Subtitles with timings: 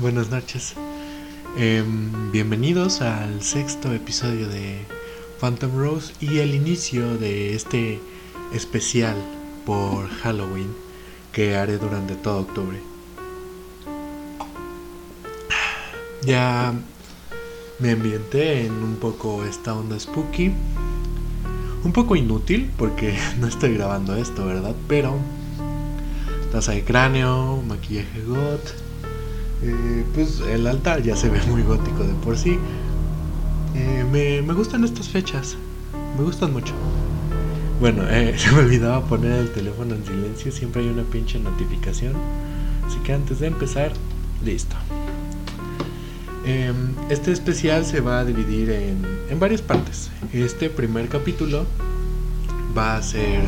[0.00, 0.74] buenas noches.
[1.58, 4.86] Em, bienvenidos al sexto episodio de
[5.40, 8.00] Phantom Rose y el inicio de este
[8.54, 9.16] especial
[9.66, 10.74] por Halloween
[11.32, 12.80] que haré durante todo octubre.
[16.22, 16.72] Ya
[17.78, 20.52] me ambienté en un poco esta onda spooky.
[21.84, 24.74] Un poco inútil porque no estoy grabando esto, ¿verdad?
[24.88, 25.18] Pero
[26.52, 28.89] taza de cráneo, maquillaje got.
[29.62, 32.58] Eh, pues el altar ya se ve muy gótico de por sí.
[33.74, 35.56] Eh, me, me, gustan estas fechas,
[36.16, 36.74] me gustan mucho.
[37.80, 42.14] Bueno, eh, se me olvidaba poner el teléfono en silencio, siempre hay una pinche notificación.
[42.86, 43.92] Así que antes de empezar,
[44.44, 44.76] listo.
[46.44, 50.10] Em, este especial se va a dividir en, en varias partes.
[50.32, 51.66] Este primer capítulo
[52.76, 53.42] va a ser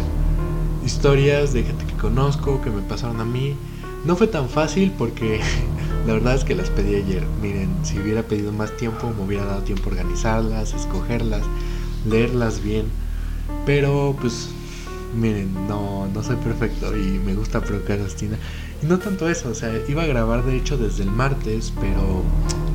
[0.84, 3.56] historias de gente que conozco, que me pasaron a mí.
[4.05, 5.41] No fue tan fácil porque
[6.06, 7.24] la verdad es que las pedí ayer.
[7.41, 11.42] Miren, si hubiera pedido más tiempo, me hubiera dado tiempo a organizarlas, escogerlas,
[12.08, 12.86] leerlas bien.
[13.67, 14.48] Pero pues,
[15.14, 18.39] miren, no, no soy perfecto y me gusta procrastinar.
[18.83, 22.23] Y no tanto eso, o sea, iba a grabar de hecho desde el martes, pero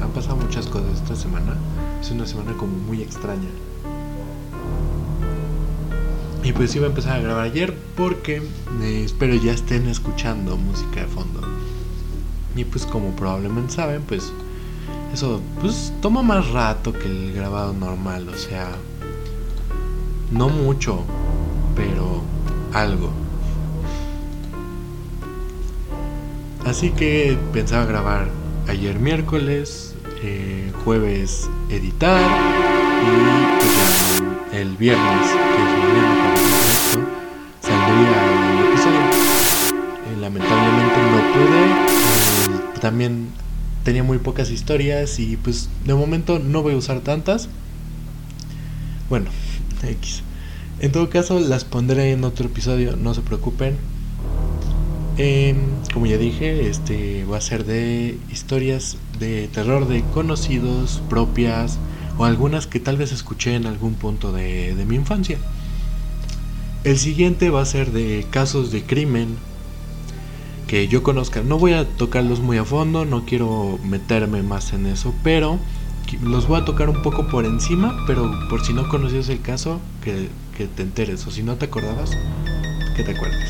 [0.01, 1.57] han pasado muchas cosas esta semana.
[1.99, 3.49] Es una semana como muy extraña.
[6.43, 8.41] Y pues iba a empezar a grabar ayer porque
[8.81, 11.56] eh, espero ya estén escuchando música de fondo.
[12.57, 14.33] Y pues como probablemente saben, pues
[15.13, 18.71] eso pues toma más rato que el grabado normal, o sea,
[20.31, 21.03] no mucho,
[21.75, 22.23] pero
[22.73, 23.11] algo.
[26.65, 28.27] Así que pensaba grabar
[28.67, 32.19] ayer miércoles, eh, jueves editar
[33.01, 33.71] y pues
[34.51, 36.35] ya el viernes, que es mañana
[37.61, 38.26] saldría
[42.87, 43.27] también
[43.83, 47.49] tenía muy pocas historias y pues de momento no voy a usar tantas.
[49.09, 49.25] Bueno,
[49.83, 50.23] X.
[50.79, 53.75] En todo caso, las pondré en otro episodio, no se preocupen.
[55.17, 55.53] Eh,
[55.93, 61.77] como ya dije, este va a ser de historias de terror de conocidos, propias
[62.17, 65.39] o algunas que tal vez escuché en algún punto de mi infancia.
[66.85, 69.35] El siguiente va a ser de casos de crimen
[70.67, 71.41] que yo conozca.
[71.41, 75.59] No voy a tocarlos muy a fondo, no quiero meterme más en eso, pero
[76.21, 79.79] los voy a tocar un poco por encima, pero por si no conocías el caso,
[80.03, 82.11] que, que te enteres, o si no te acordabas,
[82.95, 83.49] que te acuerdes.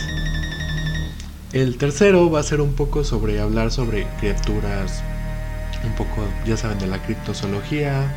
[1.54, 5.04] El tercero va a ser un poco sobre hablar sobre criaturas,
[5.84, 8.12] un poco, ya saben, de la criptozoología,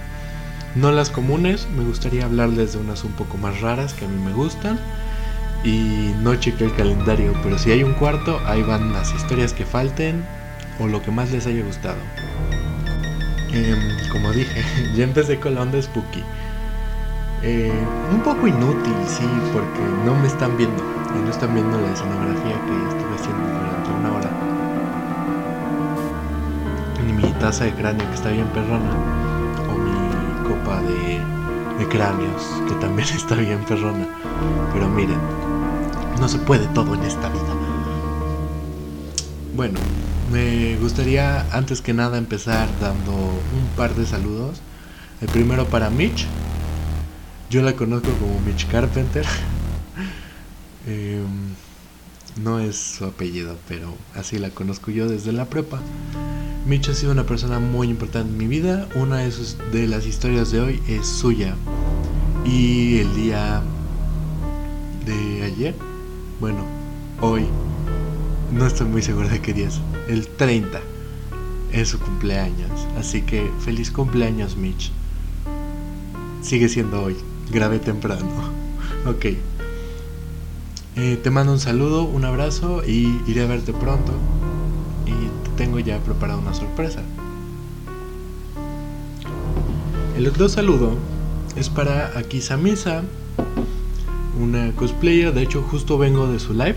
[0.75, 4.23] no las comunes, me gustaría hablarles de unas un poco más raras que a mí
[4.25, 4.79] me gustan.
[5.63, 9.67] Y no chequé el calendario, pero si hay un cuarto, ahí van las historias que
[9.67, 10.25] falten
[10.79, 11.99] o lo que más les haya gustado.
[13.53, 13.77] Eh,
[14.11, 14.65] como dije,
[14.97, 16.23] ya empecé con la onda spooky.
[17.43, 17.73] Eh,
[18.13, 20.83] un poco inútil, sí, porque no me están viendo
[21.17, 24.31] y no están viendo la escenografía que estuve haciendo durante una hora.
[27.07, 28.93] Ni mi taza de cráneo que está bien perrona,
[29.69, 31.21] o mi copa de
[31.89, 34.07] cráneos que también está bien perrona.
[34.73, 35.19] Pero miren,
[36.21, 37.55] no se puede todo en esta vida.
[39.57, 39.79] Bueno,
[40.31, 44.61] me gustaría antes que nada empezar dando un par de saludos.
[45.21, 46.27] El primero para Mitch.
[47.49, 49.27] Yo la conozco como Mitch Carpenter.
[50.87, 51.23] eh,
[52.43, 55.81] no es su apellido, pero así la conozco yo desde la prepa.
[56.67, 58.89] Mitch ha sido una persona muy importante en mi vida.
[58.95, 61.55] Una de, sus, de las historias de hoy es suya.
[62.45, 63.63] Y el día
[65.05, 65.75] de ayer,
[66.41, 66.65] bueno,
[67.21, 67.47] hoy,
[68.51, 69.79] no estoy muy seguro de qué día es,
[70.09, 70.81] el 30
[71.73, 72.87] es su cumpleaños.
[72.99, 74.91] Así que feliz cumpleaños, Mitch.
[76.43, 77.17] Sigue siendo hoy,
[77.51, 78.27] grabé temprano.
[79.07, 79.27] ok.
[80.97, 84.13] Eh, te mando un saludo, un abrazo y iré a verte pronto.
[85.07, 85.11] Y
[85.45, 87.03] te tengo ya preparado una sorpresa.
[90.17, 90.97] El otro saludo
[91.57, 93.03] es para Akisa Misa,
[94.41, 95.33] una cosplayer.
[95.33, 96.77] De hecho, justo vengo de su live.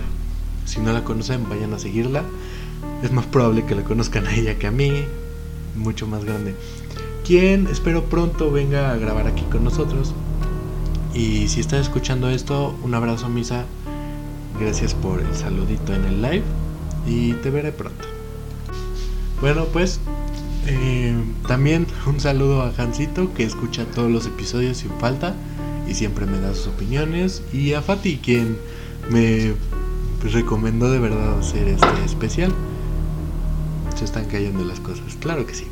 [0.66, 2.24] Si no la conocen, vayan a seguirla.
[3.02, 5.06] Es más probable que la conozcan a ella que a mí.
[5.76, 6.56] Mucho más grande.
[7.26, 10.14] Quien espero pronto venga a grabar aquí con nosotros.
[11.14, 13.66] Y si estás escuchando esto, un abrazo, Misa.
[14.60, 16.44] Gracias por el saludito en el live.
[17.08, 18.08] Y te veré pronto.
[19.42, 20.00] Bueno, pues
[20.68, 21.16] eh,
[21.48, 25.36] también un saludo a Hansito que escucha todos los episodios sin falta
[25.88, 27.42] y siempre me da sus opiniones.
[27.52, 28.58] Y a Fati quien
[29.10, 29.54] me
[30.32, 32.54] recomendó de verdad hacer este especial.
[33.96, 35.68] se están cayendo las cosas, claro que sí.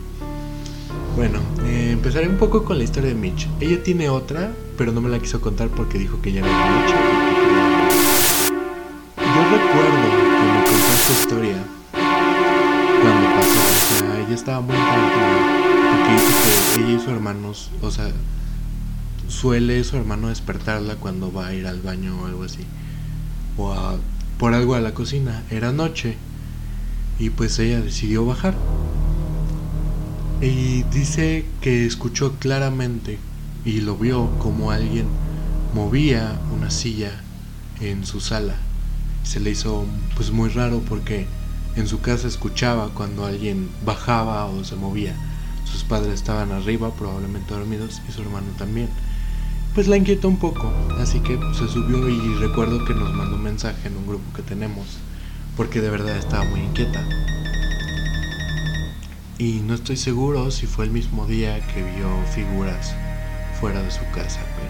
[1.15, 3.47] Bueno, eh, empezaré un poco con la historia de Mitch.
[3.59, 6.53] Ella tiene otra, pero no me la quiso contar porque dijo que ya era de
[6.53, 6.95] noche.
[9.17, 11.55] Yo recuerdo que me contó esta historia
[13.01, 15.61] cuando pasó, o sea, ella estaba muy tranquila
[15.91, 16.33] porque dice
[16.75, 18.11] que ella y sus hermanos, o sea,
[19.31, 22.65] suele su hermano despertarla cuando va a ir al baño o algo así,
[23.57, 23.97] o
[24.37, 25.43] por algo a la cocina.
[25.49, 26.17] Era noche
[27.17, 28.55] y pues ella decidió bajar.
[30.41, 33.19] Y dice que escuchó claramente
[33.63, 35.05] y lo vio como alguien
[35.73, 37.11] movía una silla
[37.79, 38.55] en su sala.
[39.23, 39.85] Se le hizo
[40.15, 41.27] pues muy raro porque
[41.75, 45.15] en su casa escuchaba cuando alguien bajaba o se movía.
[45.71, 48.89] Sus padres estaban arriba, probablemente dormidos, y su hermano también.
[49.73, 53.43] Pues la inquietó un poco, así que se subió y recuerdo que nos mandó un
[53.43, 54.85] mensaje en un grupo que tenemos,
[55.55, 57.05] porque de verdad estaba muy inquieta
[59.41, 62.93] y no estoy seguro si fue el mismo día que vio figuras
[63.59, 64.69] fuera de su casa, pero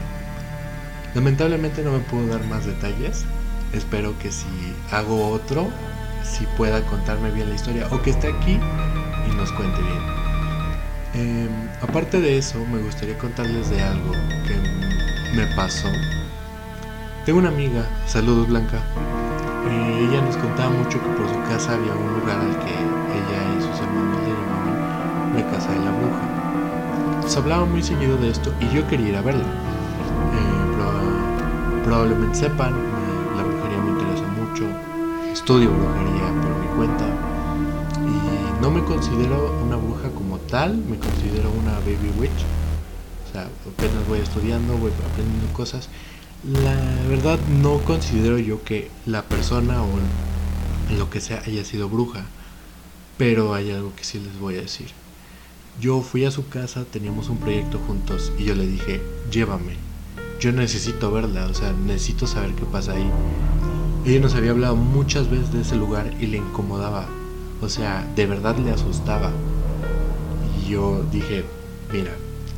[1.13, 3.25] lamentablemente no me puedo dar más detalles.
[3.74, 4.48] Espero que si
[4.92, 5.68] hago otro,
[6.24, 8.57] si pueda contarme bien la historia o que esté aquí
[9.30, 10.00] y nos cuente bien.
[11.15, 14.13] Em, aparte de eso, me gustaría contarles de algo
[15.35, 15.87] me pasó.
[17.25, 18.77] Tengo una amiga, saludos Blanca.
[19.69, 23.57] Eh, ella nos contaba mucho que por su casa había un lugar al que ella
[23.57, 24.17] y sus hermanos
[25.35, 27.27] la casa de la bruja.
[27.27, 29.43] Se hablaba muy seguido de esto y yo quería ir a verla.
[29.43, 30.61] Eh,
[31.85, 32.73] probablemente sepan,
[33.35, 34.65] la brujería me interesa mucho,
[35.31, 37.05] estudio brujería por mi cuenta
[38.05, 42.60] y no me considero una bruja como tal, me considero una baby witch.
[43.31, 45.87] O sea, apenas voy estudiando, voy aprendiendo cosas.
[46.43, 46.75] La
[47.07, 49.87] verdad no considero yo que la persona o
[50.97, 52.25] lo que sea haya sido bruja,
[53.17, 54.87] pero hay algo que sí les voy a decir.
[55.79, 59.01] Yo fui a su casa, teníamos un proyecto juntos y yo le dije,
[59.31, 59.75] llévame.
[60.41, 63.09] Yo necesito verla, o sea, necesito saber qué pasa ahí.
[64.05, 67.07] Ella nos había hablado muchas veces de ese lugar y le incomodaba.
[67.61, 69.31] O sea, de verdad le asustaba.
[70.59, 71.45] Y yo dije,
[71.93, 72.11] mira,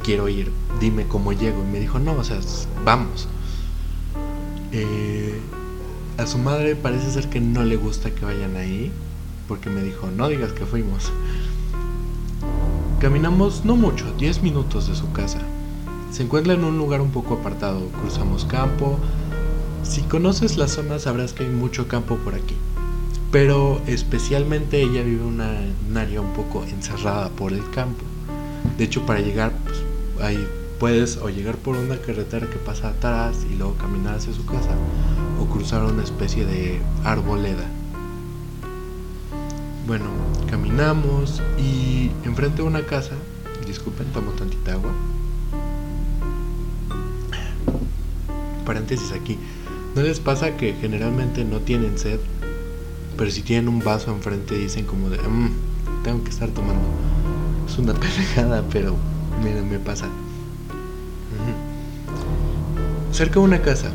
[0.03, 1.63] quiero ir, dime cómo llego.
[1.63, 2.39] Y me dijo, no, o sea,
[2.85, 3.27] vamos.
[4.71, 5.39] Eh,
[6.17, 8.91] a su madre parece ser que no le gusta que vayan ahí,
[9.47, 11.11] porque me dijo, no digas que fuimos.
[12.99, 15.39] Caminamos no mucho, 10 minutos de su casa.
[16.11, 18.99] Se encuentra en un lugar un poco apartado, cruzamos campo.
[19.83, 22.55] Si conoces la zona sabrás que hay mucho campo por aquí.
[23.31, 25.49] Pero especialmente ella vive en una,
[25.99, 28.03] área un poco encerrada por el campo.
[28.77, 29.81] De hecho, para llegar, pues,
[30.23, 30.47] ahí
[30.79, 34.75] puedes o llegar por una carretera que pasa atrás y luego caminar hacia su casa,
[35.39, 37.65] o cruzar una especie de arboleda.
[39.87, 40.05] Bueno,
[40.49, 43.15] caminamos y enfrente de una casa,
[43.65, 44.91] disculpen, tomo tantita agua.
[48.65, 49.37] Paréntesis aquí.
[49.95, 52.19] ¿No les pasa que generalmente no tienen sed,
[53.17, 55.51] pero si tienen un vaso enfrente dicen como de, mmm,
[56.03, 56.83] tengo que estar tomando?
[57.67, 58.95] Es una pendejada, pero
[59.41, 60.07] miren, me pasa.
[63.11, 63.91] Cerca de una casa,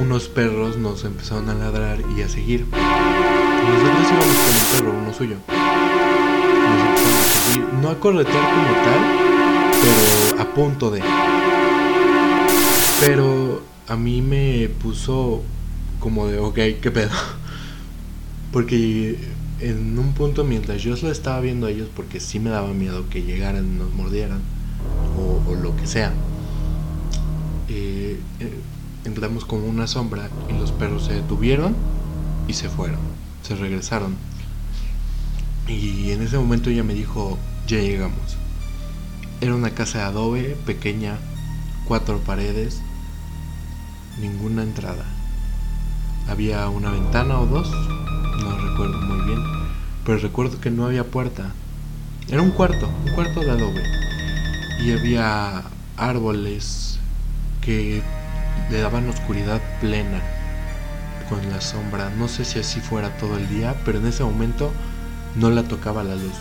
[0.00, 2.66] unos perros nos empezaron a ladrar y a seguir.
[2.66, 5.36] Nosotros íbamos con un perro, uno suyo.
[7.80, 9.00] no a corretear como tal,
[9.80, 11.02] pero a punto de.
[13.00, 15.42] Pero a mí me puso
[16.00, 17.10] como de, ok, ¿qué pedo?
[18.52, 19.18] Porque
[19.60, 23.08] en un punto mientras yo lo estaba viendo a ellos, porque sí me daba miedo
[23.08, 24.40] que llegaran y nos mordieran,
[25.18, 26.12] o, lo que sea,
[27.68, 28.60] eh, eh,
[29.04, 31.74] entramos como una sombra y los perros se detuvieron
[32.48, 34.16] y se fueron se regresaron.
[35.68, 38.36] Y en ese momento ella me dijo, ya llegamos.
[39.40, 41.18] Era una casa de adobe, pequeña,
[41.86, 42.80] cuatro paredes,
[44.20, 45.04] ninguna entrada.
[46.28, 49.05] Había una ventana o dos, no recuerdo
[50.04, 51.52] pero recuerdo que no había puerta.
[52.28, 53.82] Era un cuarto, un cuarto de adobe.
[54.80, 55.62] Y había
[55.96, 56.98] árboles
[57.60, 58.02] que
[58.70, 60.20] le daban oscuridad plena
[61.28, 62.10] con la sombra.
[62.10, 64.72] No sé si así fuera todo el día, pero en ese momento
[65.34, 66.36] no la tocaba la luz.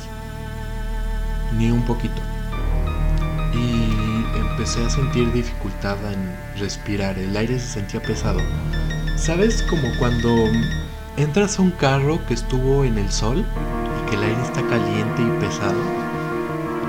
[1.58, 2.22] Ni un poquito.
[3.54, 7.18] Y empecé a sentir dificultad en respirar.
[7.18, 8.40] El aire se sentía pesado.
[9.18, 10.30] ¿Sabes como cuando
[11.18, 15.22] entras a un carro que estuvo en el sol y que el aire está caliente
[15.22, 15.80] y pesado?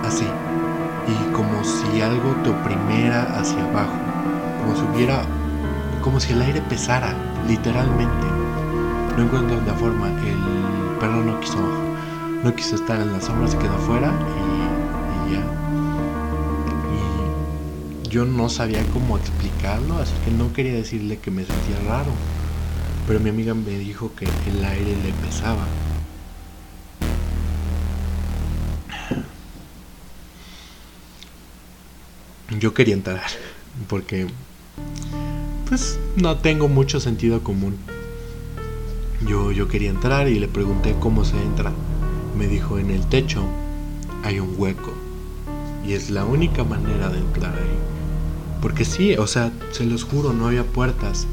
[0.05, 0.27] Así.
[1.07, 3.95] Y como si algo te oprimiera hacia abajo.
[4.61, 5.23] Como si hubiera...
[6.03, 7.15] Como si el aire pesara
[7.47, 8.27] literalmente.
[9.17, 11.59] No encuentro la forma, el perro no quiso,
[12.45, 14.13] no quiso estar en la sombra, se quedó afuera
[15.27, 15.41] y, ya.
[18.05, 22.11] Y yo no sabía cómo explicarlo, así que no quería decirle que me sentía raro.
[23.07, 25.65] Pero mi amiga me dijo que el aire le pesaba.
[32.59, 33.23] Yo quería entrar
[33.89, 34.27] porque
[35.69, 37.77] pues no tengo mucho sentido común.
[39.27, 41.73] Yo, yo quería entrar y le pregunté cómo se entra.
[42.37, 43.45] Me dijo, en el techo
[44.23, 44.93] hay un hueco.
[45.87, 47.79] Y es la única manera de entrar ahí.
[48.61, 51.27] Porque sí, o sea, se los juro, no había puertas.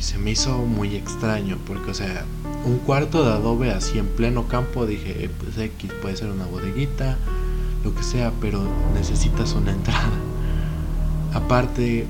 [0.00, 2.24] Se me hizo muy extraño, porque, o sea,
[2.64, 6.46] un cuarto de adobe así en pleno campo, dije, eh, pues X puede ser una
[6.46, 7.18] bodeguita,
[7.84, 8.62] lo que sea, pero
[8.94, 10.10] necesitas una entrada.
[11.34, 12.06] Aparte,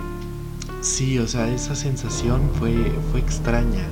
[0.80, 3.87] sí, o sea, esa sensación fue, fue extraña.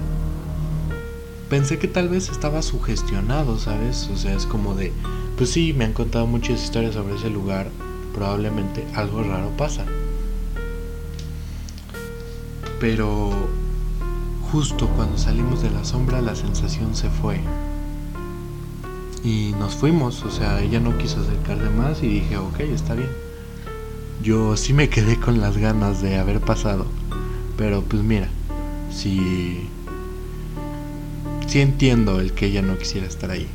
[1.51, 4.09] Pensé que tal vez estaba sugestionado, ¿sabes?
[4.13, 4.93] O sea, es como de,
[5.37, 7.69] pues sí, me han contado muchas historias sobre ese lugar,
[8.15, 9.85] probablemente algo raro pasa.
[12.81, 13.49] Pero
[14.53, 17.41] justo cuando salimos de la sombra la sensación se fue.
[19.25, 23.11] Y nos fuimos, o sea, ella no quiso acercarse más y dije, ok, está bien.
[24.23, 26.87] Yo sí me quedé con las ganas de haber pasado.
[27.57, 28.29] Pero pues mira,
[28.91, 29.69] si...
[31.47, 33.49] Sí entiendo el que ella no quisiera estar ahí.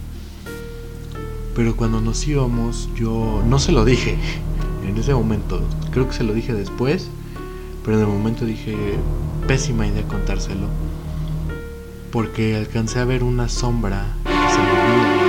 [1.55, 4.17] Pero cuando nos íbamos, yo no se lo dije
[4.88, 5.62] en ese momento.
[5.91, 7.09] Creo que se lo dije después.
[7.83, 8.75] Pero en el momento dije,
[9.47, 10.67] pésima idea contárselo.
[12.11, 15.23] Porque alcancé a ver una sombra que se movía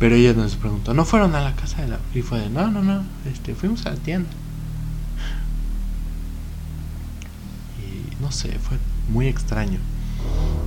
[0.00, 1.98] Pero ella nos preguntó, ¿no fueron a la casa de la...
[2.14, 4.30] Y fue de, no, no, no, este, fuimos a la tienda.
[7.78, 8.78] Y no sé, fue
[9.10, 9.78] muy extraño.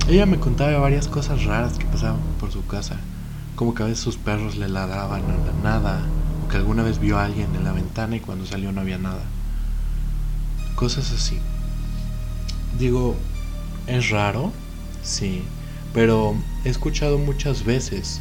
[0.06, 2.96] Ella me contaba varias cosas raras que pasaban por su casa.
[3.56, 6.02] Como que a veces sus perros le ladraban a la nada.
[6.44, 8.98] O que alguna vez vio a alguien en la ventana y cuando salió no había
[8.98, 9.22] nada.
[10.74, 11.38] Cosas así.
[12.78, 13.16] Digo,
[13.86, 14.52] es raro,
[15.02, 15.42] sí.
[15.94, 16.34] Pero
[16.66, 18.20] he escuchado muchas veces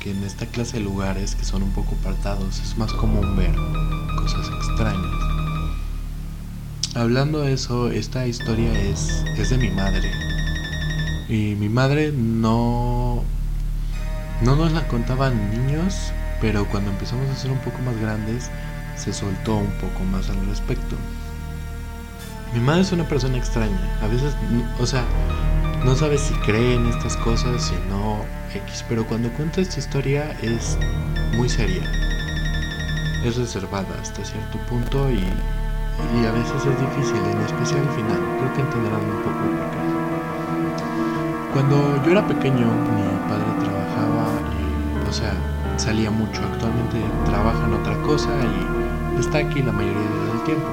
[0.00, 3.54] que en esta clase de lugares que son un poco apartados es más común ver
[4.16, 5.16] cosas extrañas.
[6.94, 10.10] Hablando de eso, esta historia es, es de mi madre.
[11.32, 13.22] Y mi madre no,
[14.42, 16.12] no nos la contaban niños,
[16.42, 18.50] pero cuando empezamos a ser un poco más grandes,
[18.96, 20.94] se soltó un poco más al respecto.
[22.52, 23.98] Mi madre es una persona extraña.
[24.02, 24.36] A veces,
[24.78, 25.06] o sea,
[25.86, 28.26] no sabes si cree en estas cosas, si no
[28.66, 30.76] X, pero cuando cuenta esta historia es
[31.34, 31.90] muy seria.
[33.24, 38.20] Es reservada hasta cierto punto y, y a veces es difícil, en especial al final.
[38.38, 39.91] Creo que entenderán un poco por qué.
[41.52, 44.24] Cuando yo era pequeño, mi padre trabajaba
[44.58, 45.34] y, o sea,
[45.76, 46.40] salía mucho.
[46.50, 50.66] Actualmente trabaja en otra cosa y está aquí la mayoría del tiempo.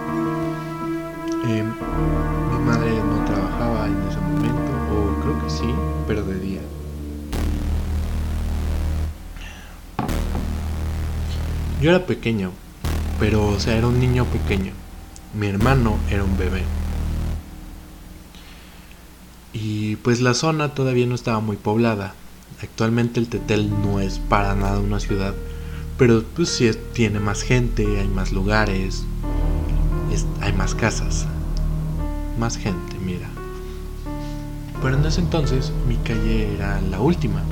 [1.47, 5.75] Eh, mi madre no trabajaba en ese momento, o creo que sí,
[6.07, 6.61] pero de día.
[11.81, 12.51] Yo era pequeño,
[13.19, 14.71] pero o sea, era un niño pequeño.
[15.33, 16.63] Mi hermano era un bebé.
[19.53, 22.13] Y pues la zona todavía no estaba muy poblada.
[22.61, 25.33] Actualmente el Tetel no es para nada una ciudad,
[25.97, 29.05] pero pues sí tiene más gente, hay más lugares,
[30.41, 31.25] hay más casas,
[32.37, 33.29] más gente, mira.
[34.81, 37.43] Pero en ese entonces mi calle era la última.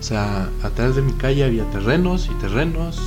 [0.00, 3.00] O sea, atrás de mi calle había terrenos y terrenos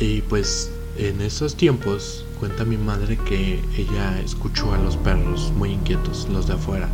[0.00, 0.04] y...
[0.04, 5.72] Y pues en esos tiempos cuenta mi madre que ella escuchó a los perros muy
[5.72, 6.88] inquietos, los de afuera.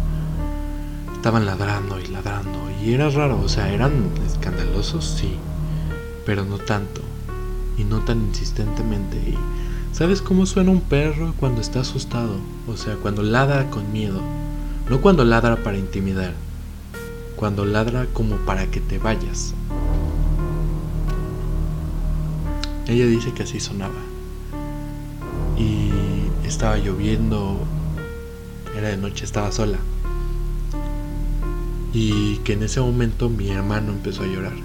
[1.15, 5.35] Estaban ladrando y ladrando y era raro, o sea, eran escandalosos, sí,
[6.27, 7.01] pero no tanto
[7.79, 9.17] y no tan insistentemente.
[9.17, 9.39] Y
[9.93, 12.37] ¿Sabes cómo suena un perro cuando está asustado?
[12.67, 14.21] O sea, cuando ladra con miedo.
[14.89, 16.33] No cuando ladra para intimidar,
[17.37, 19.55] cuando ladra como para que te vayas.
[22.89, 24.01] Ella dice que así sonaba.
[25.57, 25.91] Y
[26.47, 27.59] estaba lloviendo,
[28.77, 29.79] era de noche, estaba sola.
[31.93, 34.57] Y que en ese momento mi hermano empezó a llorar.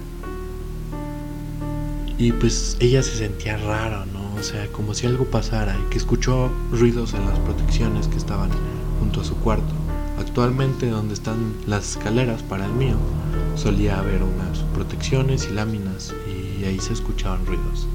[2.16, 4.34] Y pues ella se sentía raro, ¿no?
[4.34, 8.50] O sea, como si algo pasara y que escuchó ruidos en las protecciones que estaban
[8.98, 9.74] junto a su cuarto
[10.18, 12.96] Actualmente donde están las escaleras para el mío,
[13.54, 17.86] solía haber unas protecciones y láminas y ahí se escuchaban ruidos.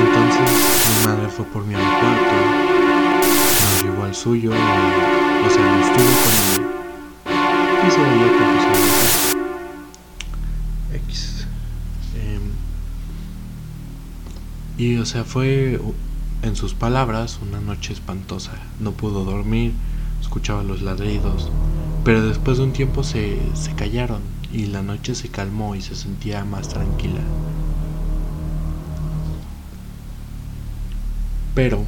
[0.00, 0.48] Entonces
[0.88, 2.34] mi madre fue por mí al cuarto,
[3.60, 6.70] nos llevó al suyo, o sea, estuvo con él
[7.86, 8.28] y se veía
[10.90, 11.46] que X.
[12.14, 12.42] Em,
[14.78, 15.80] y o sea, fue
[16.42, 18.52] en sus palabras una noche espantosa.
[18.78, 19.74] No pudo dormir,
[20.20, 21.50] escuchaba los ladridos,
[22.04, 25.94] pero después de un tiempo se, se callaron y la noche se calmó y se
[25.94, 27.20] sentía más tranquila.
[31.54, 31.84] Pero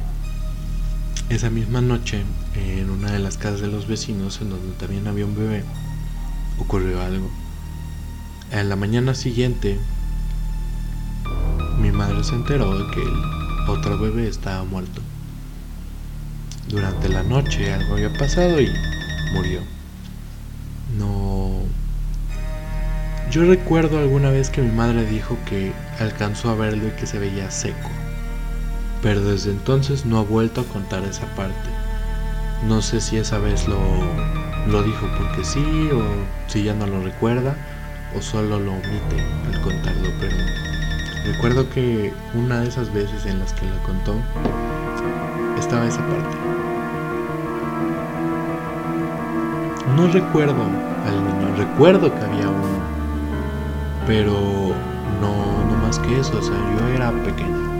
[1.29, 2.23] esa misma noche,
[2.55, 5.63] en una de las casas de los vecinos, en donde también había un bebé,
[6.59, 7.29] ocurrió algo.
[8.51, 9.79] En la mañana siguiente,
[11.79, 15.01] mi madre se enteró de que el otro bebé estaba muerto.
[16.67, 18.69] Durante la noche algo había pasado y
[19.33, 19.61] murió.
[20.97, 21.61] No...
[23.31, 27.17] Yo recuerdo alguna vez que mi madre dijo que alcanzó a verlo y que se
[27.17, 27.89] veía seco
[29.03, 31.69] pero desde entonces no ha vuelto a contar esa parte.
[32.65, 33.77] No sé si esa vez lo,
[34.71, 36.01] lo dijo porque sí o
[36.47, 37.55] si ya no lo recuerda
[38.17, 39.21] o solo lo omite
[39.53, 40.37] al contarlo, pero
[41.25, 44.15] recuerdo que una de esas veces en las que lo contó
[45.59, 46.37] estaba esa parte.
[49.97, 50.63] No recuerdo
[51.05, 52.79] al niño, recuerdo que había uno,
[54.07, 54.33] pero
[55.19, 57.72] no, no más que eso, o sea, yo era pequeño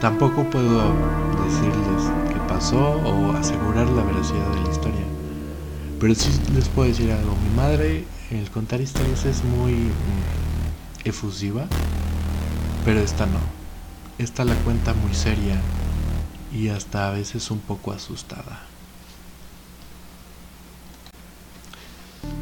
[0.00, 0.94] tampoco puedo
[1.44, 5.04] decirles qué pasó o asegurar la veracidad de la historia.
[5.98, 7.36] Pero sí les puedo decir algo.
[7.36, 11.66] Mi madre, el contar historias es muy mm, efusiva,
[12.84, 13.40] pero esta no.
[14.18, 15.60] Esta la cuenta muy seria
[16.52, 18.62] y hasta a veces un poco asustada.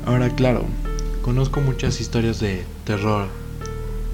[0.06, 0.64] Ahora, claro,
[1.22, 3.28] conozco muchas historias de terror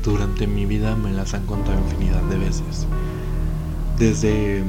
[0.04, 2.86] durante mi vida me las han contado infinidad de veces.
[3.98, 4.62] Desde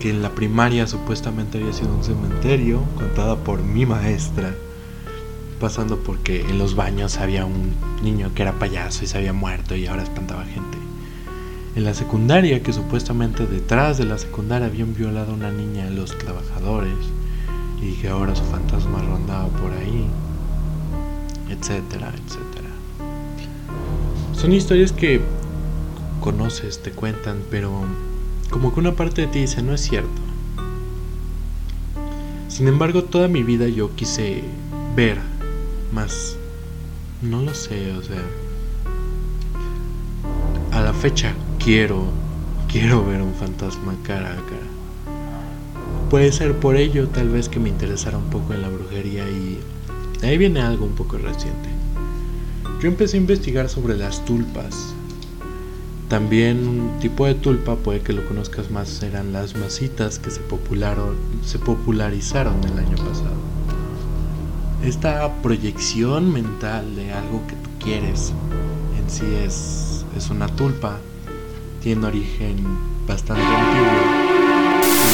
[0.00, 4.54] que en la primaria supuestamente había sido un cementerio, contada por mi maestra,
[5.60, 9.76] pasando porque en los baños había un niño que era payaso y se había muerto
[9.76, 10.78] y ahora espantaba gente.
[11.76, 15.90] En la secundaria, que supuestamente detrás de la secundaria habían violado a una niña a
[15.90, 16.96] los trabajadores
[17.80, 20.06] y que ahora su fantasma rondaba por ahí,
[21.48, 22.70] etcétera, etcétera.
[24.32, 25.20] Son historias que
[26.20, 27.84] conoces, te cuentan, pero
[28.50, 30.20] como que una parte de ti dice, no es cierto.
[32.48, 34.42] Sin embargo, toda mi vida yo quise
[34.96, 35.18] ver
[35.92, 36.36] más.
[37.22, 38.22] No lo sé, o sea.
[40.72, 41.32] A la fecha
[41.62, 42.04] quiero,
[42.70, 44.70] quiero ver un fantasma cara a cara.
[46.10, 49.60] Puede ser por ello tal vez que me interesara un poco en la brujería y
[50.22, 51.68] ahí viene algo un poco reciente.
[52.82, 54.94] Yo empecé a investigar sobre las tulpas.
[56.10, 60.40] También un tipo de tulpa, puede que lo conozcas más, eran las masitas que se,
[61.44, 63.36] se popularizaron el año pasado.
[64.82, 68.32] Esta proyección mental de algo que tú quieres
[68.98, 70.98] en sí es, es una tulpa.
[71.80, 72.56] Tiene origen
[73.06, 73.88] bastante antiguo.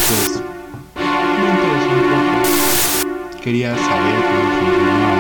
[0.09, 0.43] Pues
[0.97, 3.43] me interesó un poco.
[3.43, 5.19] Quería saber cómo funcionaba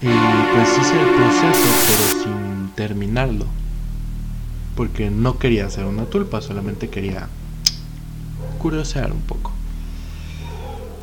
[0.00, 3.63] y pues hice el proceso, pero sin terminarlo.
[4.76, 7.28] Porque no quería hacer una tulpa, solamente quería
[8.58, 9.52] curiosear un poco.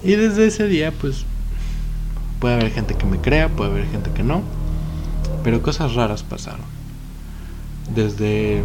[0.03, 1.25] Y desde ese día, pues,
[2.39, 4.41] puede haber gente que me crea, puede haber gente que no.
[5.43, 6.65] Pero cosas raras pasaron.
[7.93, 8.63] Desde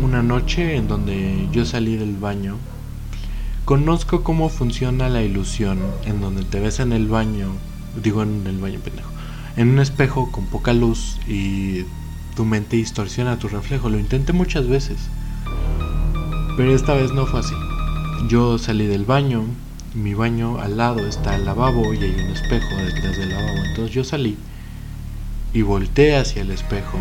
[0.00, 2.56] una noche en donde yo salí del baño,
[3.64, 7.52] conozco cómo funciona la ilusión, en donde te ves en el baño,
[8.02, 9.10] digo en el baño pendejo,
[9.56, 11.84] en un espejo con poca luz y
[12.38, 13.88] tu mente distorsiona tu reflejo.
[13.88, 14.96] Lo intenté muchas veces,
[16.56, 17.54] pero esta vez no fue así.
[18.28, 19.42] Yo salí del baño,
[19.92, 23.58] mi baño al lado está el lavabo y hay un espejo detrás del lavabo.
[23.70, 24.38] Entonces yo salí
[25.52, 27.00] y volteé hacia el espejo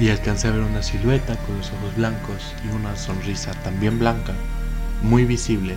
[0.00, 4.32] y alcancé a ver una silueta con los ojos blancos y una sonrisa también blanca,
[5.04, 5.76] muy visible.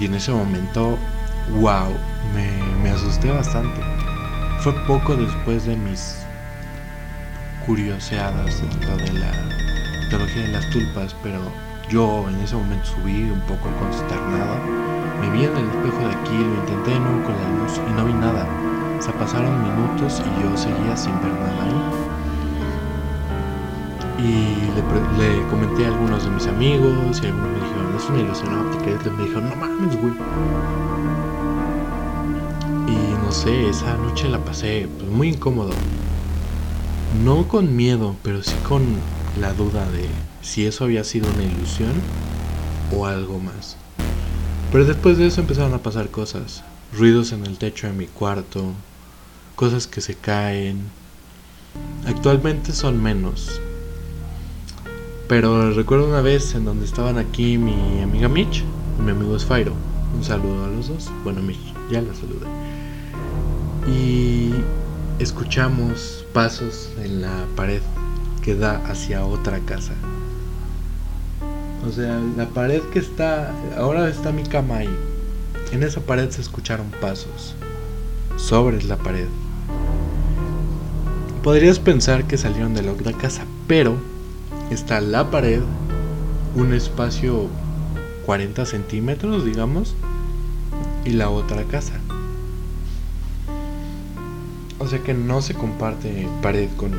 [0.00, 0.98] Y en ese momento,
[1.60, 1.94] wow,
[2.34, 2.50] me,
[2.82, 3.80] me asusté bastante.
[4.58, 6.25] Fue poco después de mis
[7.66, 9.32] curioseadas dentro de la
[10.08, 11.40] teología de las tulpas, pero
[11.90, 14.56] yo en ese momento subí un poco consternado.
[15.20, 17.92] Me vi en el espejo de aquí, lo intenté de nuevo con la luz y
[17.92, 18.46] no vi nada.
[19.00, 22.06] Se pasaron minutos y yo seguía sin ver nada ahí.
[24.18, 24.70] Y
[25.18, 28.90] le, comenté a algunos de mis amigos y algunos me dijeron, es una ilusión óptica.
[28.90, 30.14] Y otros me dijeron, no mames, güey.
[32.88, 35.72] Y no sé, esa noche la pasé pues, muy incómodo.
[37.24, 38.84] No con miedo, pero sí con
[39.40, 40.06] la duda de
[40.42, 41.92] si eso había sido una ilusión
[42.94, 43.76] o algo más.
[44.70, 46.62] Pero después de eso empezaron a pasar cosas.
[46.96, 48.72] Ruidos en el techo de mi cuarto,
[49.54, 50.80] cosas que se caen.
[52.06, 53.60] Actualmente son menos.
[55.28, 58.62] Pero recuerdo una vez en donde estaban aquí mi amiga Mitch
[58.98, 59.72] y mi amigo Spyro.
[60.14, 61.10] Un saludo a los dos.
[61.24, 62.46] Bueno, Mitch, ya la saludé.
[63.88, 64.52] Y
[65.18, 67.80] escuchamos pasos en la pared
[68.42, 69.94] que da hacia otra casa.
[71.86, 74.94] O sea, la pared que está, ahora está mi cama ahí.
[75.72, 77.54] En esa pared se escucharon pasos.
[78.36, 79.26] Sobre la pared.
[81.42, 83.96] Podrías pensar que salieron de la otra casa, pero
[84.70, 85.60] está la pared,
[86.56, 87.46] un espacio
[88.26, 89.94] 40 centímetros, digamos,
[91.04, 91.94] y la otra casa.
[94.78, 96.92] O sea que no se comparte pared con,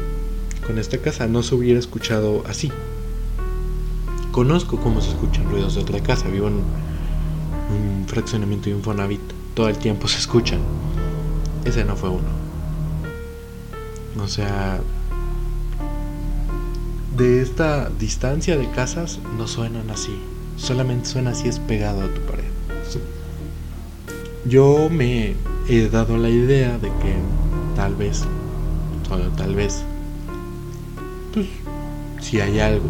[0.66, 2.72] con esta casa, no se hubiera escuchado así.
[4.32, 9.22] Conozco cómo se escuchan ruidos de otra casa, vivo en un fraccionamiento de Infonavit,
[9.54, 10.60] todo el tiempo se escuchan.
[11.66, 12.48] Ese no fue uno.
[14.24, 14.80] O sea,
[17.16, 20.16] de esta distancia de casas no suenan así,
[20.58, 22.44] solamente suena así es pegado a tu pared.
[24.46, 25.36] Yo me
[25.68, 27.16] he dado la idea de que
[27.78, 28.24] tal vez,
[29.08, 29.84] solo tal vez,
[31.32, 31.46] pues
[32.20, 32.90] si hay algo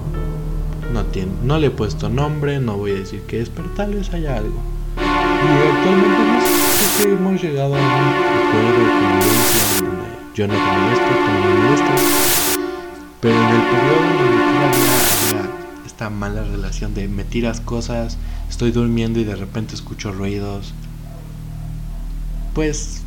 [0.94, 3.94] no, tiene, no le he puesto nombre, no voy a decir qué es, pero tal
[3.94, 4.62] vez haya algo.
[4.96, 10.54] Y actualmente no sé si hemos llegado a un acuerdo de convivencia donde yo no
[10.54, 11.78] te molesto, tú no me.
[13.20, 14.94] Pero en el periodo donde todavía
[15.34, 18.18] había esta mala relación de me tiras cosas,
[18.50, 20.74] estoy durmiendo y de repente escucho ruidos,
[22.54, 23.02] pues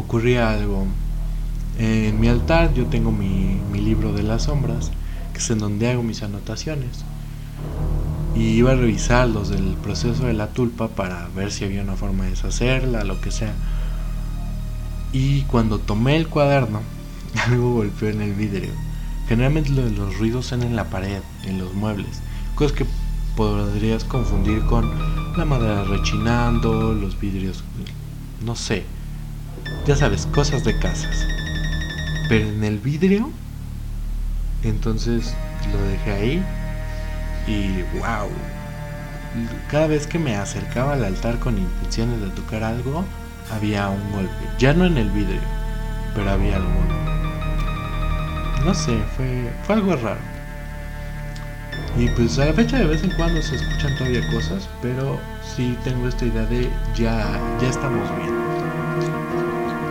[0.00, 0.86] ocurría algo.
[1.78, 4.90] En mi altar yo tengo mi, mi libro de las sombras
[5.48, 7.04] en donde hago mis anotaciones.
[8.34, 11.96] Y iba a revisar los del proceso de la tulpa para ver si había una
[11.96, 13.54] forma de deshacerla, lo que sea.
[15.12, 16.80] Y cuando tomé el cuaderno,
[17.46, 18.70] algo golpeó en el vidrio.
[19.28, 22.20] Generalmente los ruidos son en la pared, en los muebles.
[22.54, 22.86] Cosas que
[23.36, 24.90] podrías confundir con
[25.36, 27.62] la madera rechinando, los vidrios,
[28.44, 28.84] no sé.
[29.86, 31.26] Ya sabes, cosas de casas.
[32.28, 33.30] Pero en el vidrio
[34.62, 35.34] entonces
[35.72, 36.44] lo dejé ahí
[37.46, 38.28] y wow.
[39.70, 43.04] Cada vez que me acercaba al altar con intenciones de tocar algo,
[43.50, 44.44] había un golpe.
[44.58, 45.40] Ya no en el vidrio,
[46.14, 46.94] pero había alguno.
[48.64, 50.20] No sé, fue, fue algo raro.
[51.96, 55.78] Y pues a la fecha de vez en cuando se escuchan todavía cosas, pero sí
[55.82, 59.19] tengo esta idea de ya, ya estamos bien.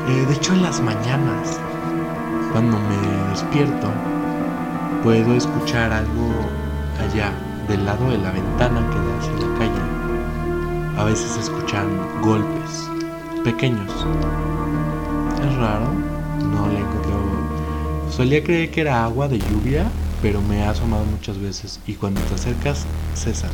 [0.10, 1.60] Eh, de hecho en las mañanas,
[2.52, 3.92] cuando me despierto,
[5.04, 6.32] puedo escuchar algo
[7.00, 7.32] allá,
[7.68, 10.98] del lado de la ventana que da hacia la calle.
[10.98, 11.88] A veces escuchan
[12.24, 12.90] golpes
[13.44, 13.92] pequeños.
[15.48, 15.94] Es raro,
[16.40, 17.14] no le encontré.
[18.10, 19.86] Solía creer que era agua de lluvia,
[20.24, 23.52] pero me ha asomado muchas veces y cuando te acercas cesan.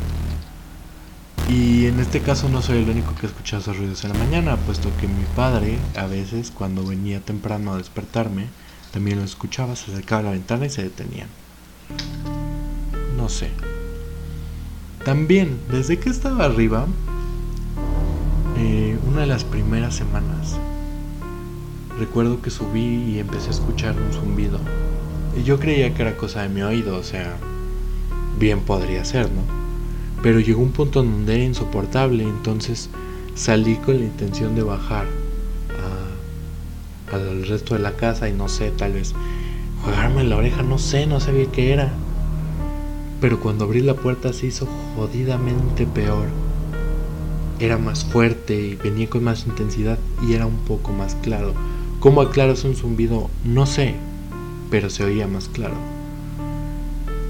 [1.48, 4.58] Y en este caso no soy el único que escucha esos ruidos en la mañana,
[4.58, 8.48] puesto que mi padre a veces cuando venía temprano a despertarme
[8.92, 11.28] también lo escuchaba, se acercaba a la ventana y se detenían.
[13.16, 13.50] No sé.
[15.04, 16.88] También, desde que estaba arriba,
[18.58, 20.58] eh, una de las primeras semanas,
[22.00, 24.60] recuerdo que subí y empecé a escuchar un zumbido.
[25.38, 27.38] Y yo creía que era cosa de mi oído, o sea,
[28.40, 29.65] bien podría ser, ¿no?
[30.26, 32.90] Pero llegó un punto donde era insoportable, entonces
[33.36, 35.06] salí con la intención de bajar
[37.14, 39.14] al resto de la casa y no sé, tal vez
[39.84, 41.94] jugarme en la oreja, no sé, no sabía qué era.
[43.22, 46.30] Pero cuando abrí la puerta se hizo jodidamente peor.
[47.60, 51.54] Era más fuerte y venía con más intensidad y era un poco más claro.
[52.00, 53.30] ¿Cómo aclaras un zumbido?
[53.44, 53.94] No sé,
[54.72, 55.95] pero se oía más claro.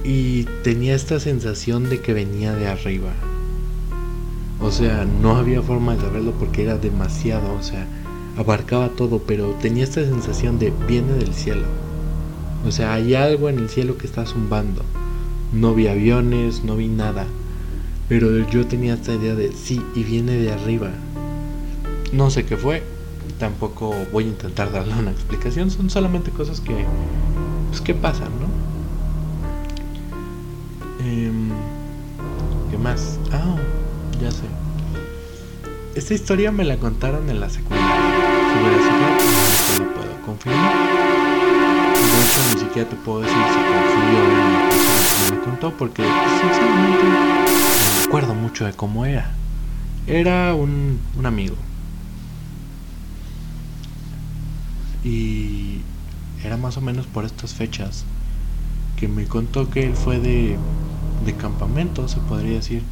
[0.05, 3.11] Y tenía esta sensación de que venía de arriba.
[4.61, 7.87] O sea, no había forma de saberlo porque era demasiado, o sea,
[8.37, 11.65] abarcaba todo, pero tenía esta sensación de viene del cielo.
[12.67, 14.83] O sea, hay algo en el cielo que está zumbando.
[15.53, 17.25] No vi aviones, no vi nada.
[18.07, 20.91] Pero yo tenía esta idea de sí, y viene de arriba.
[22.13, 22.83] No sé qué fue.
[23.39, 25.71] Tampoco voy a intentar darle una explicación.
[25.71, 26.85] Son solamente cosas que,
[27.69, 28.44] pues, que pasan, ¿no?
[32.87, 33.55] Ah,
[34.21, 34.43] ya sé.
[35.95, 37.95] Esta historia me la contaron en la secundaria.
[38.53, 39.17] Su veracidad
[39.79, 40.71] no puedo confirmar.
[41.95, 45.73] De hecho, ni siquiera te puedo decir si confío en la persona que me contó,
[45.77, 49.31] porque sinceramente no me acuerdo mucho de cómo era.
[50.05, 51.55] Era un, un amigo.
[55.03, 55.79] Y
[56.43, 58.05] era más o menos por estas fechas
[58.95, 60.57] que me contó que él fue de,
[61.23, 62.83] de campamento, se podría decir,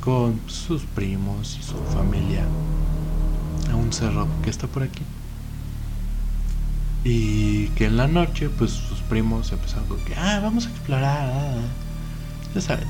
[0.00, 2.44] con sus primos y su familia
[3.70, 5.02] a un cerro que está por aquí.
[7.04, 11.30] Y que en la noche, pues sus primos empezaron con que, ah, vamos a explorar,
[11.30, 12.54] ah, ah".
[12.54, 12.88] ya saben.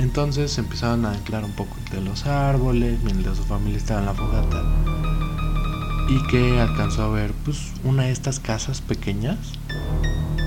[0.00, 4.14] Entonces empezaron a anclar un poco de los árboles, mientras su familia estaba en la
[4.14, 4.62] fogata.
[6.08, 9.58] Y que alcanzó a ver, pues, una de estas casas pequeñas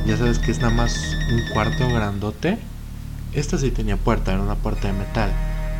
[0.05, 0.95] ya sabes que es nada más
[1.31, 2.57] un cuarto grandote.
[3.33, 5.31] Esta sí tenía puerta, era una puerta de metal.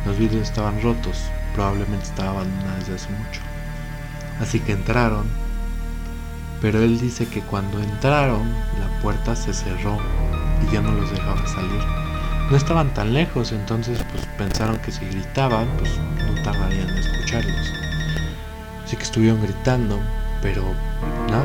[0.06, 1.18] Los vidrios estaban rotos,
[1.54, 3.42] probablemente estaba abandonada desde hace mucho.
[4.40, 5.26] Así que entraron.
[6.62, 8.48] Pero él dice que cuando entraron,
[8.80, 9.98] la puerta se cerró
[10.66, 11.82] y ya no los dejaba salir.
[12.50, 17.72] No estaban tan lejos, entonces pues pensaron que si gritaban, pues no tardarían en escucharlos.
[18.82, 20.00] Así que estuvieron gritando,
[20.40, 20.62] pero
[21.28, 21.44] nada,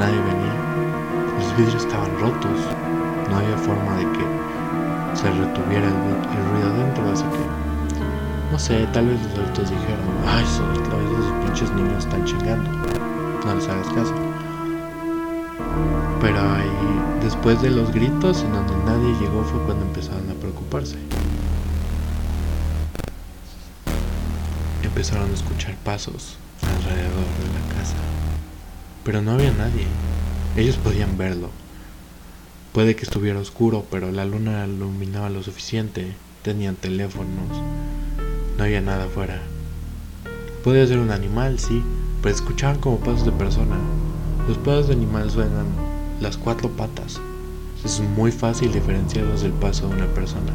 [0.00, 0.54] nadie venía.
[1.38, 2.58] Los vidrios estaban rotos.
[3.30, 4.53] No había forma de que
[5.14, 7.64] se retuviera el, ruido adentro, así que
[8.50, 12.70] no sé, tal vez los adultos dijeron, ay, vez esos pinches niños están chingando.
[13.44, 14.14] No les hagas caso.
[16.20, 20.96] Pero ahí, después de los gritos en donde nadie llegó fue cuando empezaron a preocuparse.
[24.82, 27.96] Empezaron a escuchar pasos alrededor de la casa.
[29.02, 29.86] Pero no había nadie.
[30.56, 31.50] Ellos podían verlo.
[32.74, 36.16] Puede que estuviera oscuro, pero la luna iluminaba lo suficiente.
[36.42, 37.62] Tenían teléfonos.
[38.58, 39.40] No había nada afuera.
[40.64, 41.84] Podía ser un animal, sí,
[42.20, 43.76] pero escuchaban como pasos de persona.
[44.48, 45.66] Los pasos de animal suenan
[46.20, 47.20] las cuatro patas.
[47.84, 50.52] Es muy fácil diferenciarlos del paso de una persona.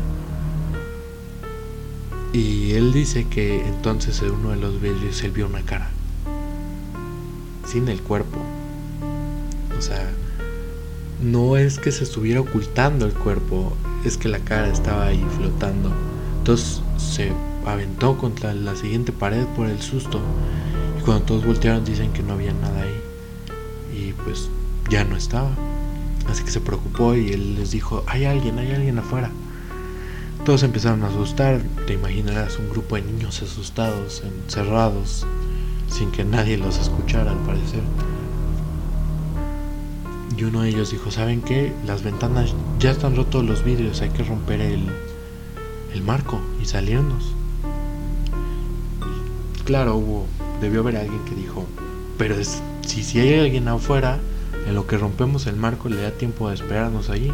[2.34, 5.90] Y él dice que entonces en uno de los vidrios él vio una cara.
[7.66, 8.40] Sin el cuerpo.
[9.78, 10.06] O sea,
[11.22, 15.92] no es que se estuviera ocultando el cuerpo, es que la cara estaba ahí flotando.
[16.38, 17.32] Entonces se
[17.66, 20.22] aventó contra la siguiente pared por el susto.
[21.00, 23.02] Y cuando todos voltearon dicen que no había nada ahí.
[23.98, 24.50] Y pues
[24.90, 25.52] ya no estaba.
[26.30, 29.32] Así que se preocupó y él les dijo, hay alguien, hay alguien afuera.
[30.46, 35.26] Todos empezaron a asustar, te imaginarás un grupo de niños asustados, encerrados,
[35.90, 37.82] sin que nadie los escuchara al parecer.
[40.40, 41.74] Y uno de ellos dijo, ¿saben qué?
[41.86, 44.86] Las ventanas ya están rotos los vidrios, hay que romper el,
[45.94, 47.36] el marco y salirnos.
[49.66, 50.28] claro, hubo,
[50.62, 51.66] debió haber alguien que dijo,
[52.18, 54.18] pero es, si, si hay alguien afuera,
[54.66, 57.34] en lo que rompemos el marco le da tiempo de esperarnos allí.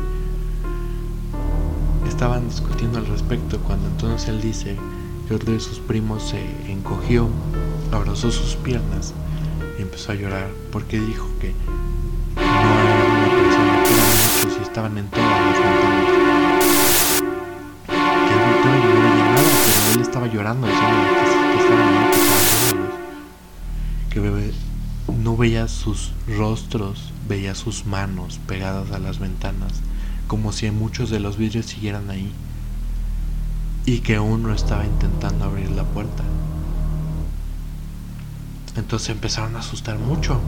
[2.07, 4.77] Estaban discutiendo al respecto cuando entonces él dice
[5.27, 6.41] que otro de sus primos se
[6.71, 7.29] encogió,
[7.91, 9.13] abrazó sus piernas
[9.77, 11.53] y empezó a llorar porque dijo que
[14.75, 16.05] estaban en todas las ventanas.
[17.87, 21.15] Que él volteó y no veía nada, pero él estaba llorando diciendo que,
[21.53, 21.93] que estaban
[24.09, 29.71] que Que no veía sus rostros, veía sus manos pegadas a las ventanas,
[30.27, 32.33] como si muchos de los vidrios siguieran ahí.
[33.85, 36.25] Y que uno estaba intentando abrir la puerta.
[38.75, 40.41] Entonces empezaron a asustar mucho.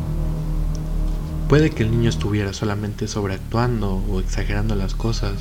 [1.50, 5.34] Puede que el niño estuviera solamente sobreactuando o exagerando las cosas,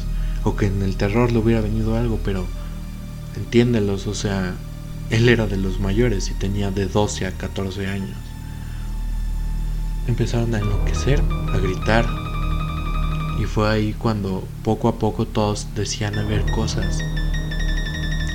[0.45, 2.47] o que en el terror le hubiera venido algo, pero
[3.35, 4.55] entiéndelos, o sea,
[5.11, 8.17] él era de los mayores y tenía de 12 a 14 años.
[10.07, 11.21] Empezaron a enloquecer,
[11.53, 12.07] a gritar,
[13.41, 17.01] y fue ahí cuando poco a poco todos decían ver cosas.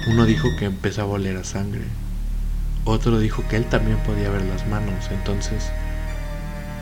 [0.08, 1.86] Uno dijo que empezaba a oler a sangre,
[2.84, 5.72] otro dijo que él también podía ver las manos, entonces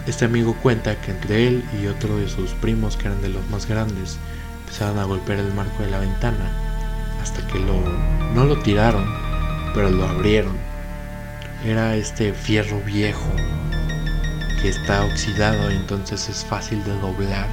[0.09, 3.47] este amigo cuenta que entre él y otro de sus primos, que eran de los
[3.49, 4.17] más grandes,
[4.61, 6.51] empezaron a golpear el marco de la ventana
[7.21, 7.79] hasta que lo
[8.33, 9.05] no lo tiraron,
[9.73, 10.57] pero lo abrieron.
[11.63, 13.29] Era este fierro viejo
[14.61, 17.47] que está oxidado entonces es fácil de doblar.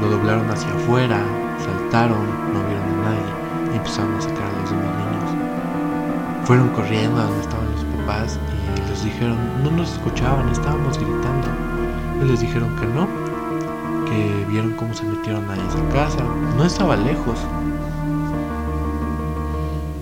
[0.00, 1.22] Lo doblaron hacia afuera,
[1.64, 6.46] saltaron, no vieron a nadie y empezaron a sacar a los demás niños.
[6.46, 8.38] Fueron corriendo a donde estaban los papás
[9.04, 11.48] dijeron, no nos escuchaban, estábamos gritando.
[12.22, 13.08] Y les dijeron que no,
[14.06, 16.24] que vieron cómo se metieron a esa casa.
[16.56, 17.38] No estaba lejos.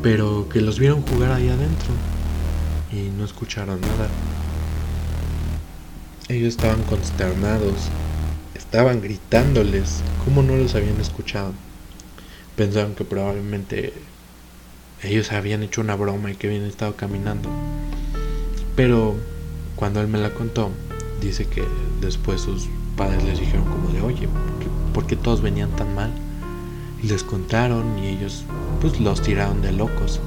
[0.05, 1.95] pero que los vieron jugar ahí adentro
[2.93, 4.11] y no escucharon nada.
[6.29, 7.89] Ellos estaban consternados,
[8.55, 11.55] estaban gritándoles, como no los habían escuchado.
[12.55, 13.95] Pensaron que probablemente
[15.03, 17.49] ellos habían hecho una broma y que habían estado caminando.
[18.77, 19.15] Pero
[19.77, 20.71] cuando él me la contó,
[21.21, 21.65] dice que
[22.01, 24.29] después sus padres les dijeron como de, oye,
[24.93, 26.13] ¿por qué todos venían tan mal?
[27.03, 28.45] Y les contaron y ellos
[28.81, 30.21] pues los tiraron de locos.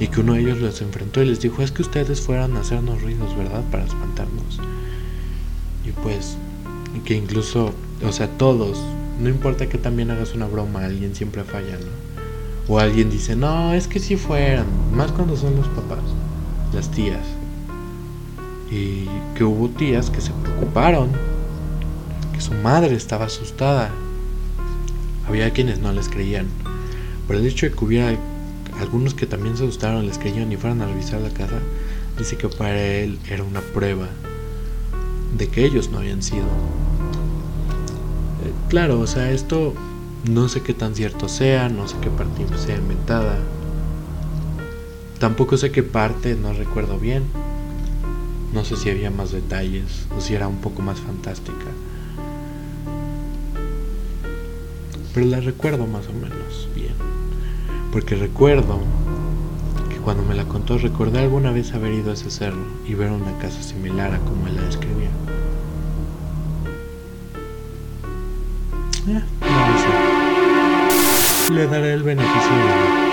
[0.00, 2.60] Y que uno de ellos los enfrentó y les dijo, es que ustedes fueran a
[2.60, 3.62] hacernos ruidos, ¿verdad?
[3.70, 4.58] Para espantarnos.
[5.86, 6.36] Y pues,
[7.04, 7.72] que incluso,
[8.04, 8.82] o sea, todos,
[9.20, 12.74] no importa que también hagas una broma, alguien siempre falla, ¿no?
[12.74, 16.02] O alguien dice, no, es que si fueran, más cuando son los papás,
[16.72, 17.24] las tías.
[18.74, 21.10] Y que hubo tías que se preocuparon,
[22.32, 23.90] que su madre estaba asustada.
[25.28, 26.48] Había quienes no les creían.
[27.28, 28.18] Por el hecho de que hubiera
[28.80, 31.58] algunos que también se asustaron, les creían y fueron a revisar la casa,
[32.18, 34.08] dice que para él era una prueba
[35.38, 36.44] de que ellos no habían sido.
[38.44, 39.74] Eh, claro, o sea, esto
[40.28, 43.38] no sé qué tan cierto sea, no sé qué parte sea inventada.
[45.18, 47.24] Tampoco sé qué parte, no recuerdo bien.
[48.54, 51.66] No sé si había más detalles o si era un poco más fantástica.
[55.12, 56.94] Pero la recuerdo más o menos bien.
[57.90, 58.78] Porque recuerdo
[59.90, 63.10] que cuando me la contó recordé alguna vez haber ido a ese cerro y ver
[63.10, 65.10] una casa similar a como él la describía.
[69.08, 69.78] Eh, no lo
[71.48, 71.54] sé.
[71.54, 73.03] Le daré el beneficio de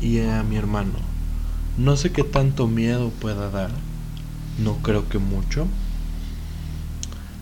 [0.00, 0.92] y a mi hermano.
[1.76, 3.70] No sé qué tanto miedo pueda dar.
[4.62, 5.66] No creo que mucho.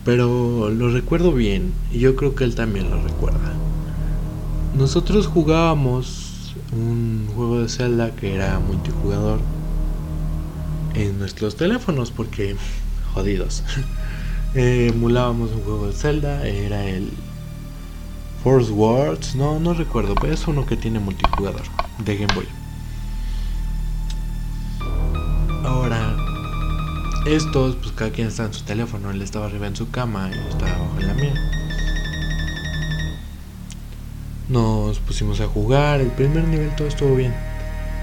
[0.05, 3.53] Pero lo recuerdo bien y yo creo que él también lo recuerda.
[4.77, 9.39] Nosotros jugábamos un juego de Zelda que era multijugador
[10.93, 12.55] en nuestros teléfonos porque
[13.13, 13.63] jodidos.
[14.53, 17.09] emulábamos un juego de Zelda, era el
[18.43, 21.63] Force Wars, no, no recuerdo, pero es uno que tiene multijugador
[21.97, 22.47] de Game Boy.
[25.65, 26.15] Ahora,
[27.25, 30.35] estos, pues cada quien está en su teléfono, él estaba arriba en su cama y
[30.35, 31.33] yo estaba abajo en la mía.
[34.47, 37.35] Nos pusimos a jugar, el primer nivel todo estuvo bien,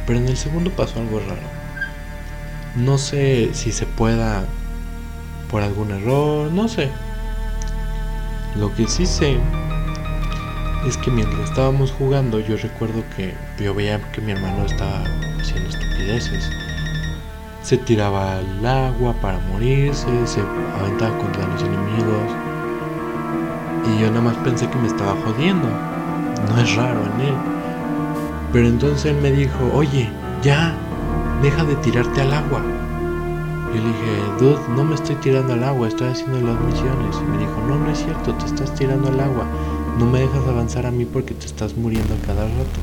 [0.07, 1.41] pero en el segundo pasó algo raro.
[2.77, 4.45] No sé si se pueda
[5.51, 6.91] por algún error, no sé.
[8.55, 9.39] Lo que sí sé
[10.89, 15.03] es que mientras estábamos jugando yo recuerdo que yo veía que mi hermano estaba
[15.41, 16.49] haciendo estupideces.
[17.63, 20.41] Se tiraba al agua para morirse, se
[20.79, 22.31] aventaba contra los enemigos.
[23.89, 25.69] Y yo nada más pensé que me estaba jodiendo.
[26.49, 27.35] No es raro en él.
[28.53, 30.09] Pero entonces él me dijo, oye,
[30.43, 30.73] ya,
[31.43, 32.63] deja de tirarte al agua.
[33.75, 37.17] Yo le dije, dude, no me estoy tirando al agua, estoy haciendo las misiones.
[37.21, 39.45] Y me dijo, no, no es cierto, te estás tirando al agua
[39.99, 42.81] no me dejas avanzar a mí porque te estás muriendo cada rato.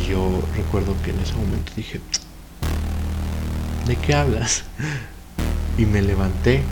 [0.00, 2.00] Y yo recuerdo que en ese momento dije,
[3.86, 4.64] ¿de qué hablas?
[5.78, 6.62] Y me levanté,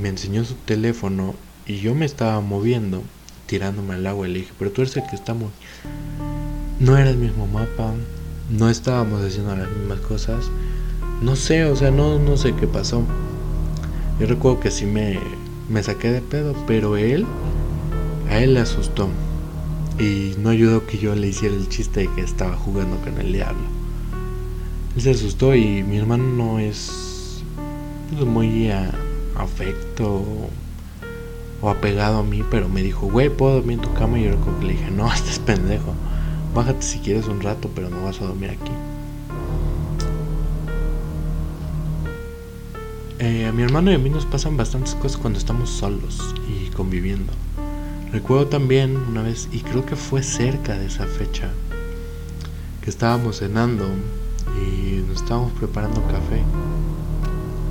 [0.00, 3.04] me enseñó su teléfono y yo me estaba moviendo,
[3.46, 5.52] tirándome al agua y le dije, pero tú eres el que estamos...
[6.80, 7.92] No era el mismo mapa,
[8.50, 10.50] no estábamos haciendo las mismas cosas.
[11.22, 13.04] No sé, o sea, no, no sé qué pasó.
[14.18, 15.20] Yo recuerdo que sí me,
[15.68, 17.24] me saqué de pedo, pero él
[18.32, 19.10] a él le asustó
[19.98, 23.30] y no ayudó que yo le hiciera el chiste de que estaba jugando con el
[23.30, 23.62] diablo.
[24.96, 27.42] Él se asustó y mi hermano no es
[28.24, 28.70] muy
[29.36, 30.24] afecto
[31.60, 34.18] o apegado a mí, pero me dijo, güey, ¿puedo dormir en tu cama?
[34.18, 34.30] Y yo
[34.62, 35.94] le dije, no, estás pendejo.
[36.54, 38.72] Bájate si quieres un rato, pero no vas a dormir aquí.
[43.18, 46.70] Eh, a mi hermano y a mí nos pasan bastantes cosas cuando estamos solos y
[46.70, 47.32] conviviendo.
[48.12, 51.48] Recuerdo también una vez, y creo que fue cerca de esa fecha,
[52.82, 53.86] que estábamos cenando
[54.60, 56.42] y nos estábamos preparando café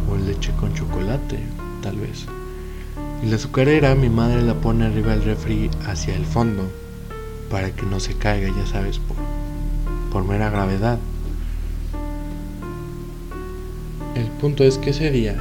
[0.09, 1.37] o leche con chocolate,
[1.83, 2.25] tal vez.
[3.23, 6.63] Y la azucarera mi madre la pone arriba del refri hacia el fondo
[7.51, 9.17] para que no se caiga, ya sabes, por,
[10.11, 10.97] por mera gravedad.
[14.15, 15.35] El punto es que ese día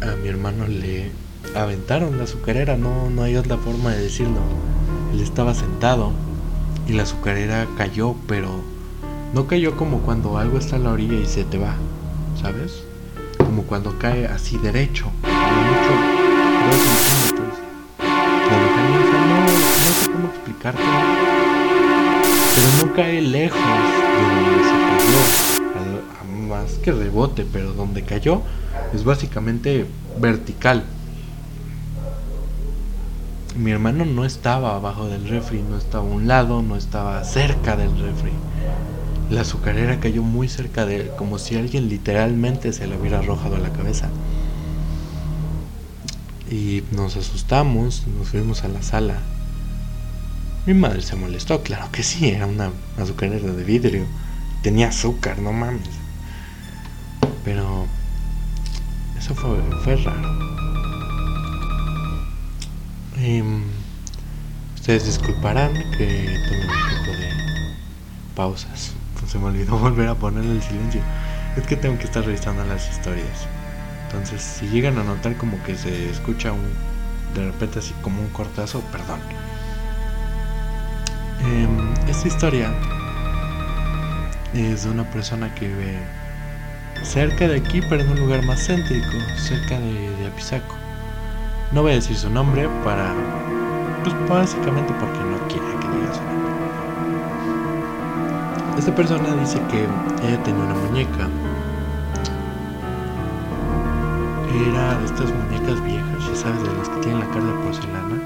[0.00, 1.10] a mi hermano le
[1.54, 4.40] aventaron la azucarera, no, no hay otra forma de decirlo.
[5.12, 6.12] Él estaba sentado
[6.86, 8.48] y la azucarera cayó, pero
[9.34, 11.74] no cayó como cuando algo está en la orilla y se te va,
[12.40, 12.84] ¿sabes?
[13.38, 15.92] Como cuando cae así derecho, mucho
[16.66, 17.70] dos centímetros
[18.50, 20.82] no sé cómo explicarte.
[22.54, 25.50] Pero no cae lejos de donde se cayó.
[26.48, 28.42] Más que rebote, pero donde cayó
[28.92, 29.86] es básicamente
[30.18, 30.84] vertical.
[33.56, 37.76] Mi hermano no estaba abajo del refri, no estaba a un lado, no estaba cerca
[37.76, 38.30] del refri.
[39.28, 43.56] La azucarera cayó muy cerca de él, como si alguien literalmente se le hubiera arrojado
[43.56, 44.08] a la cabeza.
[46.48, 49.18] Y nos asustamos, nos fuimos a la sala.
[50.66, 54.04] Mi madre se molestó, claro que sí, era una azucarera de vidrio.
[54.62, 55.88] Tenía azúcar, no mames.
[57.44, 57.86] Pero
[59.18, 60.59] eso fue, fue raro.
[63.22, 63.62] Em,
[64.76, 66.06] ustedes disculparán que
[66.48, 67.28] tome un poco de
[68.34, 68.92] pausas.
[69.26, 71.02] Se me olvidó volver a poner el silencio.
[71.56, 73.46] Es que tengo que estar revisando las historias.
[74.06, 76.72] Entonces, si llegan a notar como que se escucha un
[77.34, 79.20] de repente así como un cortazo, perdón.
[81.44, 82.72] Em, esta historia
[84.54, 85.98] es de una persona que vive
[87.02, 90.79] cerca de aquí, pero en un lugar más céntrico, cerca de, de Apizaco.
[91.72, 93.14] No voy a decir su nombre para,
[94.02, 96.50] pues básicamente porque no quiere que diga su nombre.
[98.76, 99.84] Esta persona dice que
[100.26, 101.28] ella tenía una muñeca.
[104.68, 108.16] Era de estas muñecas viejas, ya sabes, de las que tienen la cara de porcelana.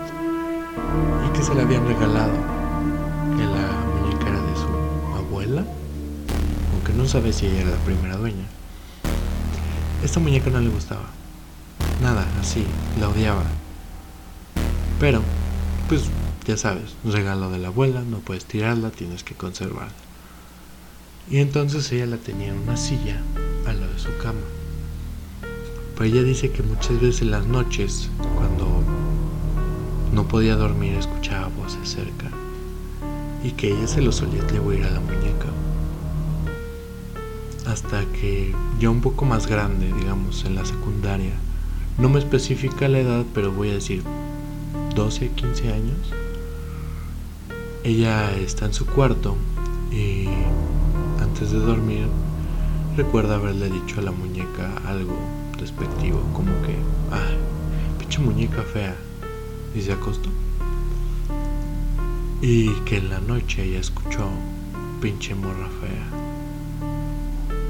[1.27, 2.33] Y que se le habían regalado.
[3.37, 3.69] Que la
[4.01, 5.65] muñeca era de su abuela.
[6.73, 8.47] Aunque no sabe si ella era la primera dueña.
[10.03, 11.05] Esta muñeca no le gustaba.
[12.03, 12.65] Nada, así,
[12.99, 13.45] la odiaba.
[15.01, 15.23] Pero,
[15.89, 16.03] pues
[16.47, 19.93] ya sabes, regalo de la abuela, no puedes tirarla, tienes que conservarla.
[21.31, 23.21] Y entonces ella la tenía en una silla
[23.67, 24.41] al lado de su cama.
[25.97, 28.83] Pues ella dice que muchas veces en las noches, cuando
[30.13, 32.31] no podía dormir, escuchaba voces cerca.
[33.43, 35.49] Y que ella se lo solía atribuir a la muñeca.
[37.67, 41.33] Hasta que ya un poco más grande, digamos, en la secundaria,
[41.99, 44.03] no me especifica la edad, pero voy a decir
[44.95, 46.13] 12, 15 años,
[47.85, 49.37] ella está en su cuarto
[49.91, 50.27] y
[51.21, 52.07] antes de dormir,
[52.97, 55.17] recuerda haberle dicho a la muñeca algo
[55.59, 56.77] despectivo, como que,
[57.13, 57.31] ah,
[57.99, 58.97] pinche muñeca fea,
[59.75, 60.31] y se acostó.
[62.41, 64.29] Y que en la noche ella escuchó,
[65.01, 66.09] pinche morra fea.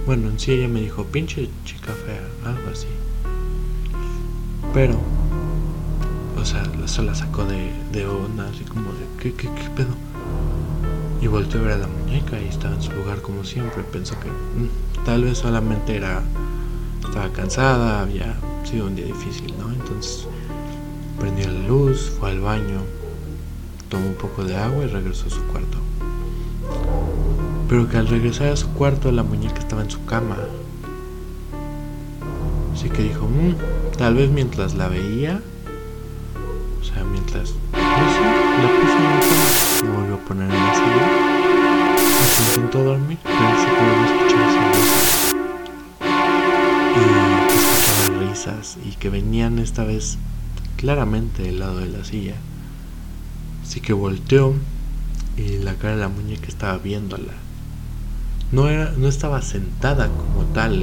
[0.06, 2.88] Bueno, en sí ella me dijo, pinche chica fea, algo así.
[4.74, 4.98] Pero,
[6.38, 9.94] o sea, eso la sacó de, de onda, así como de, ¿qué, qué, qué pedo?
[11.24, 13.82] y volteó a ver a la muñeca y estaba en su lugar como siempre.
[13.82, 16.22] Pensó que mm, tal vez solamente era
[17.02, 19.72] estaba cansada, había sido un día difícil, ¿no?
[19.72, 20.26] Entonces
[21.18, 22.82] prendió la luz, fue al baño,
[23.88, 25.78] tomó un poco de agua y regresó a su cuarto.
[27.70, 30.36] Pero que al regresar a su cuarto la muñeca estaba en su cama.
[32.74, 33.54] Así que dijo, mmm,
[33.96, 35.40] tal vez mientras la veía,
[36.80, 41.34] o sea, mientras la puse en la cama se volvió a poner en la silla
[42.34, 45.34] se intentó dormir, pero se pudo escuchar esa
[46.96, 50.18] y que risas y que venían esta vez
[50.76, 52.34] claramente del lado de la silla.
[53.62, 54.54] Así que volteó
[55.36, 57.32] y la cara de la muñeca estaba viéndola.
[58.52, 60.82] No, era, no estaba sentada como tal,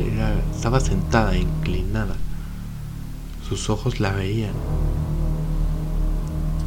[0.54, 2.16] estaba sentada, inclinada.
[3.52, 4.54] Sus ojos la veían.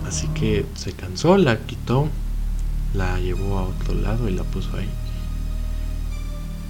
[0.06, 2.10] Así que se cansó, la quitó
[2.92, 4.88] la llevó a otro lado y la puso ahí.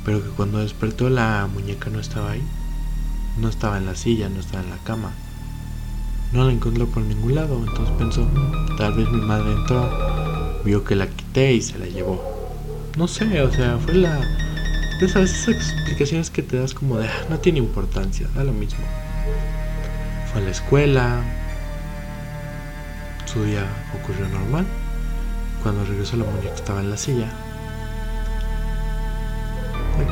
[0.04, 2.42] Pero que cuando despertó la muñeca no estaba ahí.
[3.40, 5.10] No estaba en la silla, no estaba en la cama.
[6.32, 8.24] No la encontró por ningún lado, entonces pensó,
[8.78, 12.22] tal vez mi madre entró, vio que la quité y se la llevó.
[12.96, 14.20] No sé, o sea, fue la...
[15.00, 18.78] De esas, explicaciones que te das como de, ah, no tiene importancia, da lo mismo.
[20.34, 21.22] A la escuela,
[23.24, 23.64] su día
[23.94, 24.66] ocurrió normal,
[25.62, 27.28] cuando regresó la muñeca estaba en la silla.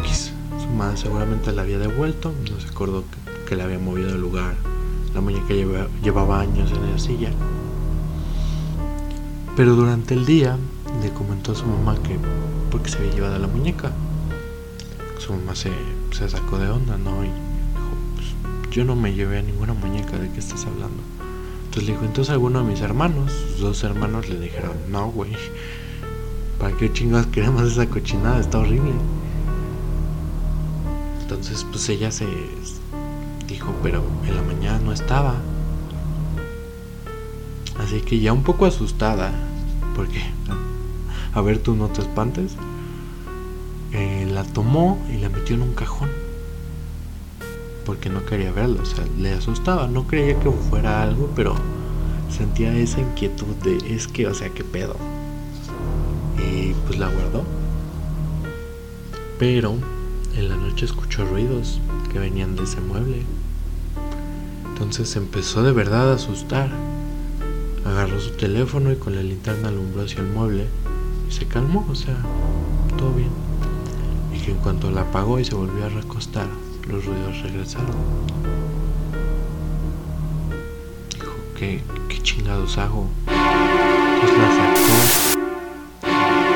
[0.00, 0.32] X.
[0.60, 3.02] Su madre seguramente la había devuelto, no se acordó
[3.48, 4.54] que, la había movido del lugar.
[5.12, 5.54] La muñeca
[6.02, 7.30] llevaba años en la silla.
[9.56, 10.56] Pero durante el día
[11.02, 12.16] le comentó a su mamá que
[12.70, 13.90] porque se había llevado la muñeca.
[15.18, 15.72] Su mamá se,
[16.12, 17.24] se sacó de onda, ¿no?
[18.72, 21.02] Yo no me llevé a ninguna muñeca, ¿de qué estás hablando?
[21.64, 25.32] Entonces le dijo, entonces alguno de mis hermanos, sus dos hermanos le dijeron, no, güey,
[26.58, 28.40] ¿para qué chingados queremos esa cochinada?
[28.40, 28.92] Está horrible.
[31.20, 32.26] Entonces pues ella se
[33.46, 35.34] dijo, pero en la mañana no estaba.
[37.78, 39.32] Así que ya un poco asustada,
[39.94, 40.22] porque,
[41.34, 42.56] a ver, tú no te espantes,
[43.92, 46.21] eh, la tomó y la metió en un cajón.
[47.84, 51.54] Porque no quería verlo, o sea, le asustaba, no creía que fuera algo, pero
[52.30, 54.96] sentía esa inquietud de, es que, o sea, qué pedo.
[56.38, 57.44] Y pues la guardó.
[59.38, 59.74] Pero
[60.36, 61.80] en la noche escuchó ruidos
[62.12, 63.22] que venían de ese mueble.
[64.72, 66.70] Entonces empezó de verdad a asustar.
[67.84, 70.66] Agarró su teléfono y con la linterna alumbró hacia el mueble
[71.28, 72.16] y se calmó, o sea,
[72.96, 73.30] todo bien.
[74.32, 76.46] Y que en cuanto la apagó y se volvió a recostar,
[76.88, 77.96] los ruidos regresaron.
[81.14, 83.08] Dijo, ¿qué, qué chingados hago?
[83.26, 84.96] Entonces la sacó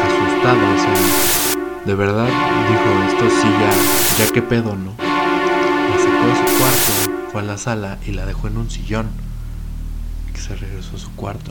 [0.06, 2.28] asustada, o sea, de verdad
[2.68, 4.94] dijo, esto sí ya, ya qué pedo, ¿no?
[4.98, 9.26] La sacó de su cuarto, fue a la sala y la dejó en un sillón
[10.46, 11.50] se regresó a su cuarto.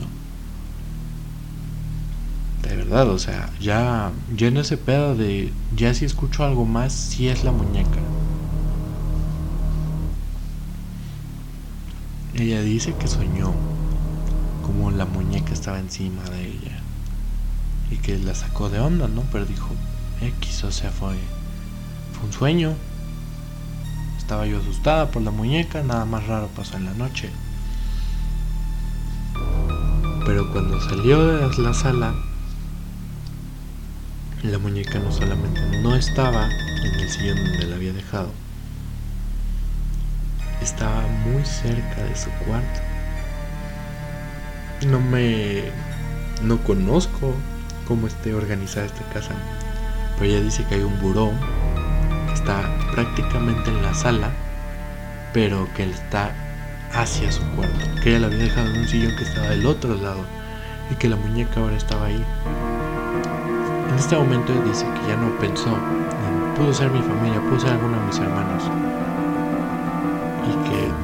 [2.62, 6.92] De verdad, o sea, ya, ya en ese pedo de, ya si escucho algo más,
[6.92, 8.00] si es la muñeca.
[12.38, 13.54] Ella dice que soñó
[14.62, 16.78] como la muñeca estaba encima de ella
[17.90, 19.22] y que la sacó de onda, ¿no?
[19.32, 19.68] Pero dijo,
[20.20, 21.14] X, o sea, fue,
[22.12, 22.74] fue un sueño.
[24.18, 27.30] Estaba yo asustada por la muñeca, nada más raro pasó en la noche.
[30.26, 32.14] Pero cuando salió de la sala,
[34.42, 38.30] la muñeca no solamente no estaba en el sillón donde la había dejado,
[40.66, 42.80] estaba muy cerca de su cuarto.
[44.86, 45.62] No me...
[46.42, 47.34] no conozco
[47.86, 49.34] cómo esté organizada esta casa,
[50.18, 51.30] pero ella dice que hay un buró
[52.26, 52.62] que está
[52.92, 54.30] prácticamente en la sala,
[55.32, 56.34] pero que está
[56.92, 59.94] hacia su cuarto, que ella la había dejado en un sillón que estaba del otro
[59.94, 60.24] lado
[60.90, 62.24] y que la muñeca ahora estaba ahí.
[63.88, 67.70] En este momento dice que ya no pensó en pudo ser mi familia, pudo ser
[67.70, 68.64] alguno de mis hermanos.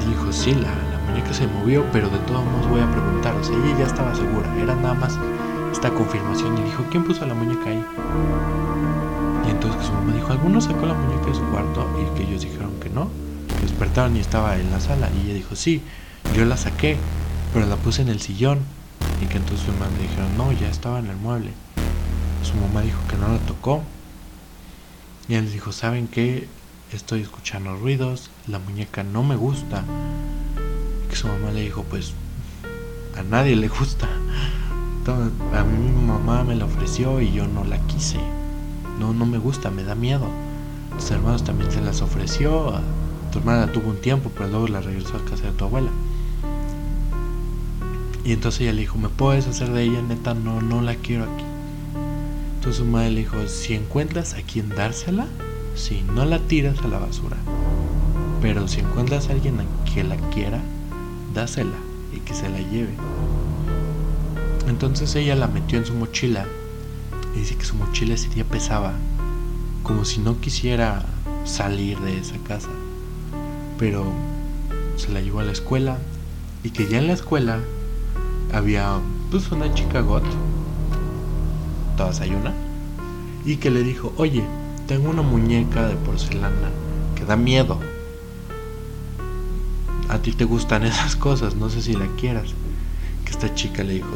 [0.07, 3.35] Dijo, sí, la, la muñeca se movió, pero de todos modos voy a preguntar.
[3.35, 5.17] O sea, ella ya estaba segura, era nada más
[5.71, 7.83] esta confirmación y dijo, ¿quién puso la muñeca ahí?
[9.47, 11.87] Y entonces su mamá dijo, ¿alguno sacó la muñeca de su cuarto?
[12.01, 13.09] Y que ellos dijeron que no
[13.63, 15.09] despertaron y estaba en la sala.
[15.15, 15.81] Y ella dijo, sí,
[16.35, 16.97] yo la saqué,
[17.53, 18.59] pero la puse en el sillón.
[19.21, 21.51] Y que entonces su mamá le dijeron, no, ya estaba en el mueble.
[22.43, 23.81] Su mamá dijo que no la tocó.
[25.27, 26.47] Y él dijo, ¿saben qué?
[26.93, 29.83] Estoy escuchando ruidos, la muñeca no me gusta.
[31.11, 32.13] Y su mamá le dijo, pues
[33.17, 34.07] a nadie le gusta.
[35.07, 38.19] a mí mi mamá me la ofreció y yo no la quise.
[38.99, 40.27] No, no me gusta, me da miedo.
[40.93, 42.79] Los hermanos también se las ofreció.
[43.31, 45.89] Tu hermana tuvo un tiempo, pero luego la regresó a casa de tu abuela.
[48.23, 49.99] Y entonces ella le dijo, ¿me puedes hacer de ella?
[50.03, 51.43] Neta, no, no la quiero aquí.
[52.57, 55.25] Entonces su madre le dijo, si encuentras a quien dársela,
[55.75, 57.37] si no la tiras a la basura.
[58.41, 59.57] Pero si encuentras a alguien
[59.93, 60.61] que la quiera,
[61.33, 61.77] dásela
[62.13, 62.93] y que se la lleve.
[64.67, 66.45] Entonces ella la metió en su mochila
[67.35, 68.93] y dice que su mochila ese día pesaba,
[69.83, 71.05] como si no quisiera
[71.45, 72.69] salir de esa casa
[73.77, 74.05] pero
[74.95, 75.97] se la llevó a la escuela
[76.63, 77.59] y que ya en la escuela
[78.53, 78.99] había
[79.31, 80.23] pues una chica got,
[81.97, 82.53] toda sayuna,
[83.45, 84.43] y que le dijo, oye,
[84.93, 86.69] tengo una muñeca de porcelana
[87.15, 87.79] que da miedo.
[90.07, 92.53] A ti te gustan esas cosas, no sé si la quieras.
[93.25, 94.09] Que esta chica le dijo,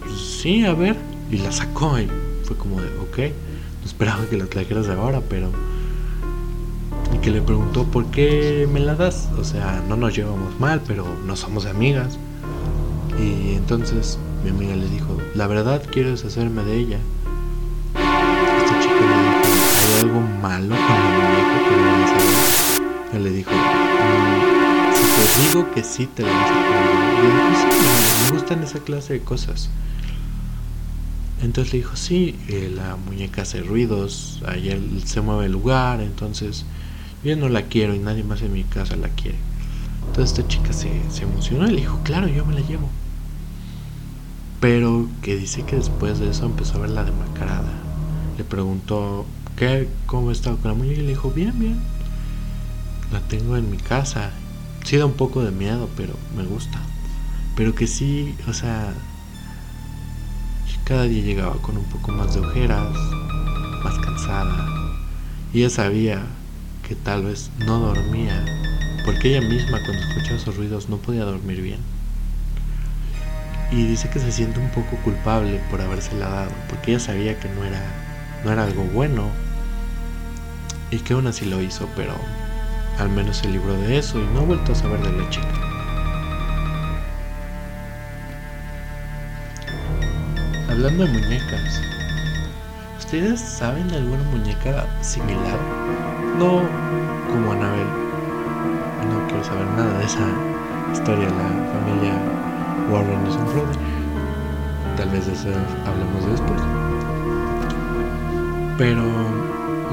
[0.00, 0.96] pues, sí, a ver,
[1.30, 2.08] y la sacó y
[2.44, 3.18] fue como de, ok,
[3.80, 5.50] no esperaba que la trajeras ahora, pero
[7.12, 9.28] y que le preguntó por qué me la das.
[9.38, 12.18] O sea, no nos llevamos mal, pero no somos amigas.
[13.20, 16.98] Y entonces mi amiga le dijo, la verdad quiero deshacerme de ella.
[19.94, 25.04] Dijo, ¿hay algo malo con la muñeca que me a Él le dijo, mm, si
[25.04, 27.14] te digo que sí te la vas a poner.
[27.74, 29.70] Y me gustan esa clase de cosas.
[31.42, 36.64] Entonces le dijo, sí, eh, la muñeca hace ruidos, ayer se mueve el lugar, entonces
[37.22, 39.36] yo no la quiero y nadie más en mi casa la quiere.
[40.06, 40.90] Entonces esta chica se,
[41.22, 42.88] emocionó y le dijo, claro, yo me la llevo.
[44.60, 47.72] Pero que dice que después de eso empezó a ver la demacrada.
[48.38, 49.26] Le preguntó,
[49.56, 49.88] ¿qué?
[50.06, 51.00] ¿Cómo estado con la muñeca?
[51.00, 51.80] Y le dijo, bien, bien.
[53.12, 54.32] La tengo en mi casa.
[54.84, 56.80] Sí da un poco de miedo, pero me gusta.
[57.56, 58.94] Pero que sí, o sea,
[60.84, 63.14] cada día llegaba con un poco más de ojeras,
[63.82, 64.68] más cansada.
[65.52, 66.26] Y ella sabía
[66.82, 68.44] que tal vez no dormía,
[69.04, 71.80] porque ella misma cuando escuchaba esos ruidos no podía dormir bien.
[73.70, 77.48] y dice que se siente un poco culpable por habérsela dado, porque ella sabía que
[77.48, 77.96] no era,
[78.42, 79.34] no era algo bueno
[80.90, 82.14] y que aún así lo hizo, pero
[82.98, 85.48] al menos se libró de eso y no ha vuelto a saber de la chica.
[90.70, 91.80] Hablando de muñecas,
[92.98, 95.58] ¿ustedes saben de alguna muñeca similar?
[96.38, 96.62] No
[97.30, 97.86] como Anabel.
[99.08, 100.26] No quiero saber nada de esa
[100.92, 101.28] historia.
[101.28, 102.14] La familia
[102.90, 103.74] Warren es un fraude.
[104.96, 105.48] Tal vez de eso
[105.86, 106.60] hablemos después.
[108.78, 109.02] Pero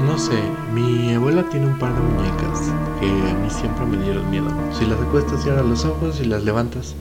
[0.02, 0.38] no sé,
[0.74, 2.60] mi abuela tiene un par de muñecas
[3.00, 4.48] que a mí siempre me dieron miedo.
[4.78, 6.94] Si las acuestas, cierras los ojos y las levantas,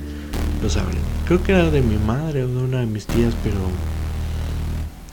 [0.61, 0.99] los abren.
[1.25, 3.57] Creo que era de mi madre o de una de mis tías, pero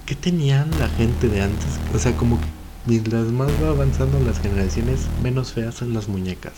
[0.07, 1.79] ¿qué tenían la gente de antes?
[1.95, 2.47] O sea, como que
[2.87, 6.55] mientras más va avanzando las generaciones, menos feas son las muñecas.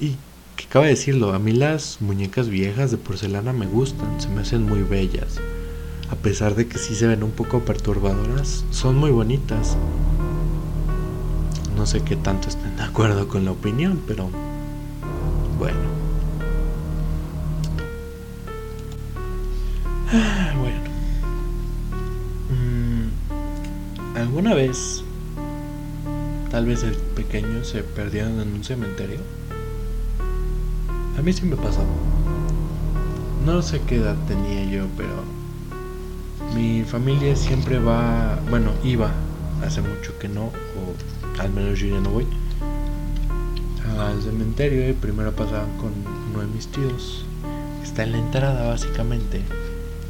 [0.00, 0.16] Y
[0.56, 4.64] que cabe decirlo, a mí las muñecas viejas de porcelana me gustan, se me hacen
[4.64, 5.38] muy bellas.
[6.10, 9.76] A pesar de que sí se ven un poco perturbadoras, son muy bonitas.
[11.78, 14.30] No sé qué tanto estén de acuerdo con la opinión, pero
[15.56, 15.78] bueno.
[20.12, 20.80] Ah, bueno.
[22.50, 25.04] Mm, ¿Alguna vez,
[26.50, 29.20] tal vez el pequeño, se perdieron en un cementerio?
[31.16, 31.84] A mí sí me pasó.
[33.46, 35.22] No sé qué edad tenía yo, pero
[36.56, 39.12] mi familia siempre va, bueno, iba,
[39.64, 42.26] hace mucho que no, o al menos yo ya no voy,
[44.00, 45.92] al cementerio y primero pasaban con
[46.30, 47.24] uno de mis tíos.
[47.82, 49.42] Está en la entrada básicamente.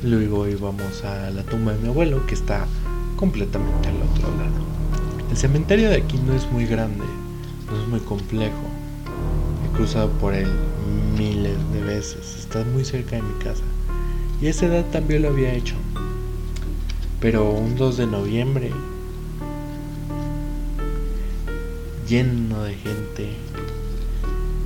[0.02, 2.66] Luego íbamos a la tumba de mi abuelo que está
[3.16, 4.68] completamente al otro lado.
[5.30, 7.04] El cementerio de aquí no es muy grande,
[7.70, 8.54] no es muy complejo.
[9.64, 10.48] He cruzado por él
[11.16, 13.64] miles de veces, está muy cerca de mi casa.
[14.40, 15.74] Y a esa edad también lo había hecho.
[17.20, 18.70] Pero un 2 de noviembre,
[22.08, 23.36] lleno de gente,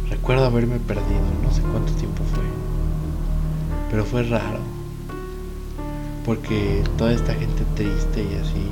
[0.09, 2.45] recuerdo haberme perdido, no sé cuánto tiempo fue,
[3.91, 4.61] pero fue raro,
[6.25, 8.69] porque toda esta gente triste y así,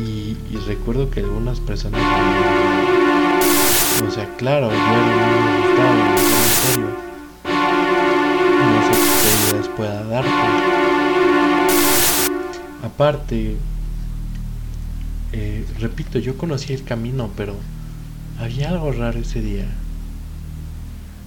[0.00, 2.00] y, recuerdo que algunas personas,
[4.06, 6.18] o sea, claro, yo era muy en
[6.64, 6.90] cementerio,
[8.64, 10.30] no sé qué ideas pueda darte.
[12.82, 13.56] Aparte,
[15.38, 17.54] eh, repito, yo conocí el camino, pero
[18.40, 19.66] había algo raro ese día.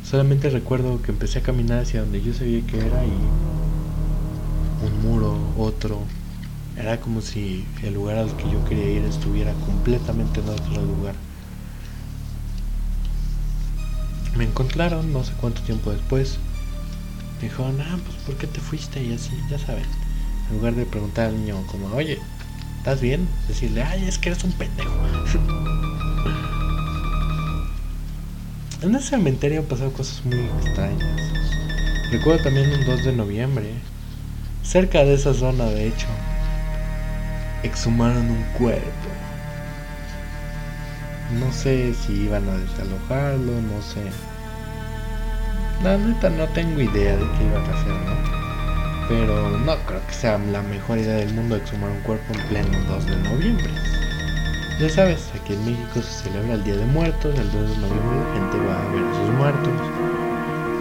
[0.04, 3.12] Solamente recuerdo que empecé a caminar hacia donde yo sabía que era y
[4.84, 6.02] un muro, otro.
[6.76, 11.14] Era como si el lugar al que yo quería ir estuviera completamente en otro lugar.
[14.36, 16.40] Me encontraron no sé cuánto tiempo después.
[17.38, 19.04] Me dijeron, ah, pues ¿por qué te fuiste?
[19.04, 19.86] Y así, ya saben.
[20.50, 22.18] En lugar de preguntar al niño como, oye,
[22.80, 23.28] ¿estás bien?
[23.48, 24.90] Decirle, ay, es que eres un pendejo.
[28.82, 31.22] en ese cementerio han pasado cosas muy extrañas.
[32.10, 33.74] Recuerdo también un 2 de noviembre,
[34.64, 36.08] cerca de esa zona de hecho,
[37.64, 39.10] exhumaron un cuerpo.
[41.38, 44.06] No sé si iban a desalojarlo, no sé.
[45.84, 48.39] La neta no tengo idea de qué iban a hacer, ¿no?
[49.10, 52.78] Pero no creo que sea la mejor idea del mundo exhumar un cuerpo en pleno
[52.88, 53.74] 2 de noviembre.
[54.80, 58.20] Ya sabes, aquí en México se celebra el Día de Muertos, el 2 de noviembre
[58.22, 59.74] la gente va a ver a sus muertos,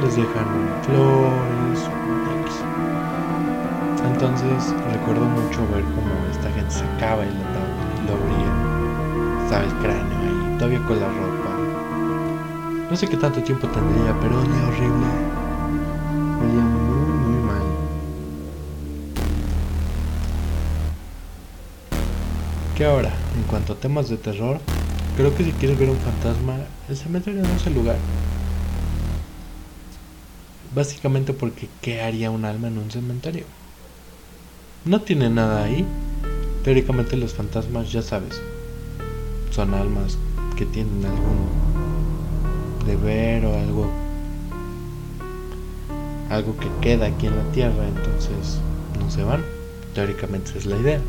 [0.05, 0.47] les dejan
[0.85, 1.89] flores.
[4.13, 8.53] Entonces recuerdo mucho ver cómo esta gente sacaba el ataúd y lo abría,
[9.45, 11.51] estaba el cráneo ahí, todavía con la ropa.
[12.91, 15.07] No sé qué tanto tiempo tendría, pero olía horrible.
[22.79, 24.61] Que ahora, en cuanto a temas de terror,
[25.17, 26.59] creo que si quieres ver un fantasma,
[26.89, 27.97] el cementerio no es el lugar.
[30.77, 33.47] Básicamente porque ¿qué haría un alma en un cementerio?
[34.85, 35.85] No tiene nada ahí.
[36.63, 38.41] Teóricamente los fantasmas, ya sabes,
[39.51, 40.17] son almas
[40.57, 41.49] que tienen algún
[42.87, 43.91] deber o algo
[46.31, 48.61] algo que queda aquí en la tierra, entonces
[49.01, 49.43] no se van.
[49.95, 51.01] Teóricamente esa es la idea.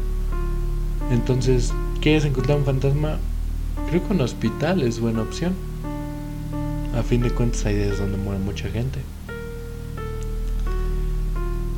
[1.11, 3.17] Entonces, ¿quieres encontrar un fantasma?
[3.89, 5.53] Creo que un hospital es buena opción.
[6.95, 8.99] A fin de cuentas, hay es donde muere mucha gente.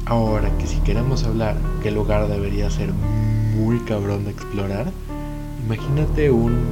[0.06, 4.92] Ahora que si queremos hablar qué lugar debería ser muy cabrón de explorar,
[5.66, 6.66] imagínate un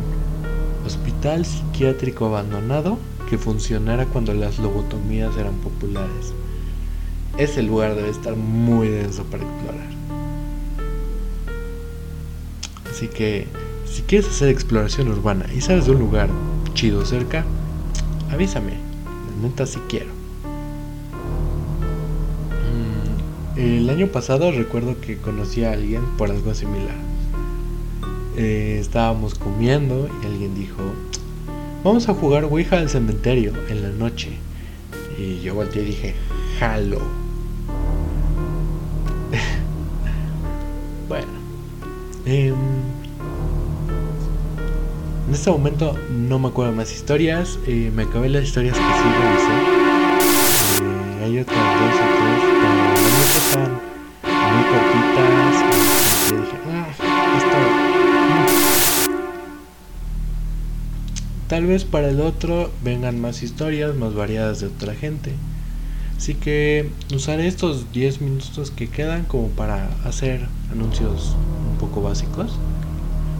[0.85, 2.97] hospital psiquiátrico abandonado
[3.29, 6.33] que funcionara cuando las lobotomías eran populares.
[7.37, 9.98] ese lugar debe estar muy denso para explorar.
[12.99, 13.47] Así que
[13.85, 16.27] si quieres hacer exploración urbana y sabes de un lugar
[16.73, 17.45] chido cerca,
[18.29, 18.73] avísame.
[19.41, 20.11] Neta si quiero.
[23.55, 26.97] Mm, el año pasado recuerdo que conocí a alguien por algo similar.
[28.35, 30.81] Eh, estábamos comiendo y alguien dijo,
[31.85, 34.31] vamos a jugar Ouija al cementerio en la noche.
[35.17, 36.15] Y yo volteé y dije,
[36.59, 36.99] jalo.
[41.07, 41.39] bueno.
[42.25, 42.88] Em,
[45.29, 47.59] en este momento no me acuerdo más historias.
[47.67, 49.53] Eh, me acabé las historias que sí revisé.
[50.81, 52.73] Eh, hay otras dos o tres, pero
[53.13, 53.71] no están
[54.23, 55.53] muy cortitas.
[56.31, 56.87] Y dije, ah,
[57.37, 57.57] esto.
[59.11, 59.19] Mm".
[61.47, 65.35] Tal vez para el otro vengan más historias más variadas de otra gente.
[66.17, 71.35] Así que usaré estos 10 minutos que quedan como para hacer anuncios
[71.71, 72.57] un poco básicos.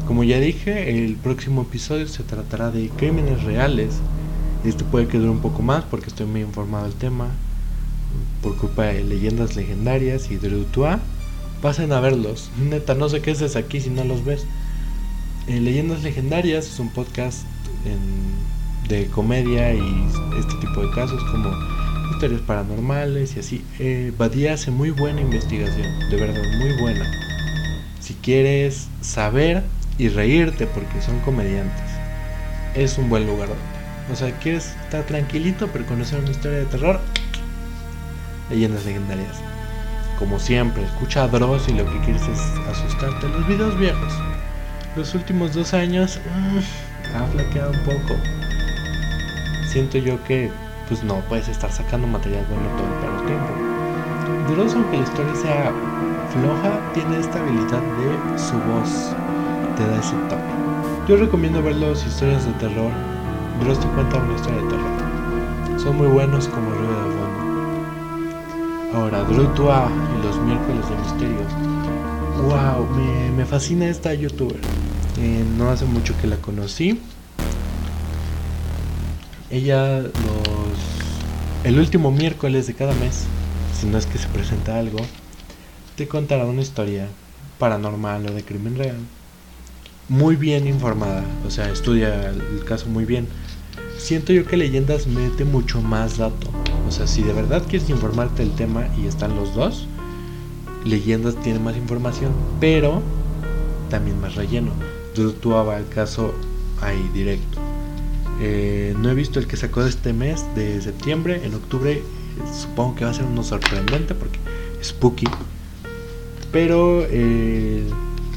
[0.10, 3.93] Como ya dije, el próximo episodio se tratará de crímenes reales.
[4.66, 7.28] Este puede que dure un poco más porque estoy muy informado del tema.
[8.41, 10.99] Por culpa de leyendas legendarias y de Rutua.
[11.62, 12.49] Pasen a verlos.
[12.60, 14.47] Neta, no sé qué es aquí si no los ves.
[15.47, 17.43] Eh, leyendas legendarias es un podcast
[18.88, 20.07] de comedia y
[20.39, 21.51] este tipo de casos como
[22.14, 23.64] historias paranormales y así.
[23.78, 27.05] Eh, Badía hace muy buena investigación, de verdad, muy buena.
[28.01, 29.62] Si quieres saber
[30.00, 31.84] y reírte porque son comediantes.
[32.74, 33.50] Es un buen lugar.
[34.12, 37.00] O sea, quieres estar tranquilito pero conocer una historia de terror.
[38.50, 39.36] Leyendas legendarias.
[40.18, 43.28] Como siempre, escucha a Dross y lo que quieres es asustarte.
[43.28, 44.14] Los videos viejos.
[44.95, 48.16] Los últimos dos años mmm, ha flaqueado un poco.
[49.72, 50.50] Siento yo que
[50.88, 53.54] pues no puedes estar sacando material bueno todo el tiempo.
[54.50, 55.72] Dross, aunque la historia sea
[56.32, 59.16] floja, tiene esta habilidad de su voz
[59.80, 60.43] te ese toque.
[61.07, 62.91] Yo recomiendo ver las historias de terror.
[63.61, 65.80] Dross te cuenta una historia de terror.
[65.80, 67.39] Son muy buenos como ruido de fondo.
[68.93, 71.53] Ahora, Drutua y los miércoles de misterios.
[72.43, 72.88] Wow,
[73.36, 74.59] me, fascina esta youtuber.
[75.17, 77.01] Eh, no hace mucho que la conocí.
[79.49, 80.11] Ella los
[81.63, 83.25] el último miércoles de cada mes,
[83.77, 84.99] si no es que se presenta algo,
[85.95, 87.07] te contará una historia
[87.57, 88.99] paranormal o de crimen real
[90.10, 93.28] muy bien informada, o sea, estudia el caso muy bien.
[93.97, 96.49] Siento yo que Leyendas mete mucho más dato.
[96.88, 99.88] O sea, si de verdad quieres informarte del tema y están los dos,
[100.84, 103.01] Leyendas tiene más información, pero
[103.89, 104.72] también más relleno.
[105.14, 106.34] Tú va el caso
[106.82, 107.60] ahí directo.
[108.41, 112.01] Eh, no he visto el que sacó de este mes, de septiembre, en octubre.
[112.57, 114.39] Supongo que va a ser uno sorprendente porque
[114.82, 115.28] spooky.
[116.51, 117.84] Pero eh,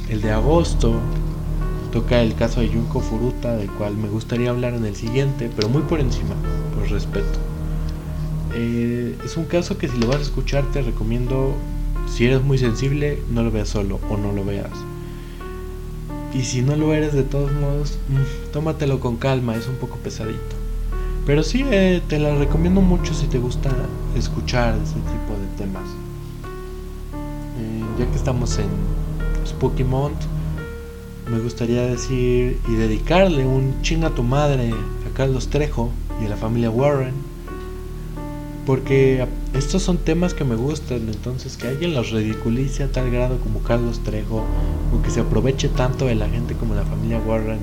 [0.09, 1.01] el de agosto
[1.93, 5.69] toca el caso de Junko Furuta, del cual me gustaría hablar en el siguiente, pero
[5.69, 6.35] muy por encima,
[6.75, 7.39] por respeto.
[8.55, 11.55] Eh, es un caso que si lo vas a escuchar te recomiendo,
[12.07, 14.73] si eres muy sensible, no lo veas solo o no lo veas.
[16.35, 19.97] Y si no lo eres de todos modos, mm, tómatelo con calma, es un poco
[19.97, 20.57] pesadito.
[21.27, 23.71] Pero sí, eh, te la recomiendo mucho si te gusta
[24.17, 25.85] escuchar ese tipo de temas.
[27.59, 28.67] Eh, ya que estamos en
[29.47, 30.23] Spooky Month,
[31.33, 36.29] me gustaría decir y dedicarle un ching a tu madre a Carlos Trejo y a
[36.29, 37.15] la familia Warren.
[38.67, 43.39] Porque estos son temas que me gustan, entonces que alguien los ridiculice a tal grado
[43.39, 44.45] como Carlos Trejo,
[44.95, 47.61] o que se aproveche tanto de la gente como la familia Warren.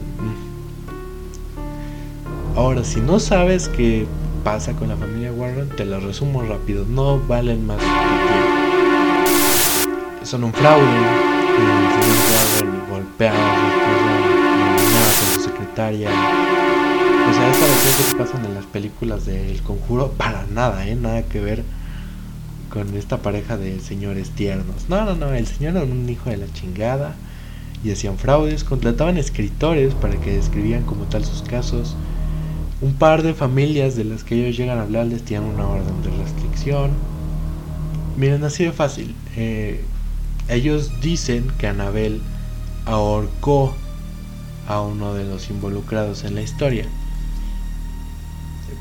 [2.55, 4.07] Ahora, si no sabes qué
[4.43, 7.77] pasa con la familia Warren, te lo resumo rápido, no valen más
[10.23, 11.39] Son un fraude.
[11.59, 11.88] Señor
[13.19, 13.35] Warren
[14.77, 16.09] golpeado con su secretaria.
[16.09, 20.95] O sea, esta versión que pasan en las películas del conjuro, para nada, ¿eh?
[20.95, 21.63] Nada que ver
[22.69, 24.87] con esta pareja de señores tiernos.
[24.89, 27.15] No, no, no, el señor era un hijo de la chingada
[27.83, 31.95] y hacían fraudes, contrataban escritores para que describían como tal sus casos.
[32.81, 36.01] Un par de familias de las que ellos llegan a hablar les tienen una orden
[36.03, 36.91] de restricción.
[38.17, 39.13] Miren, así de fácil.
[39.35, 39.83] Eh,
[40.47, 42.21] ellos dicen que Anabel
[42.89, 43.75] ahorcó
[44.67, 46.85] a uno de los involucrados en la historia.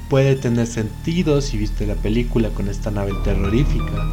[0.09, 4.07] Puede tener sentido si viste la película con esta nave terrorífica,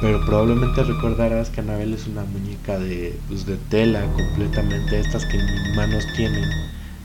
[0.00, 5.38] pero probablemente recordarás que Anabel es una muñeca de, pues, de tela completamente, estas que
[5.38, 6.50] mis manos tienen,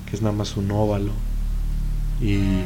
[0.10, 1.12] que es nada más un óvalo.
[2.20, 2.64] Y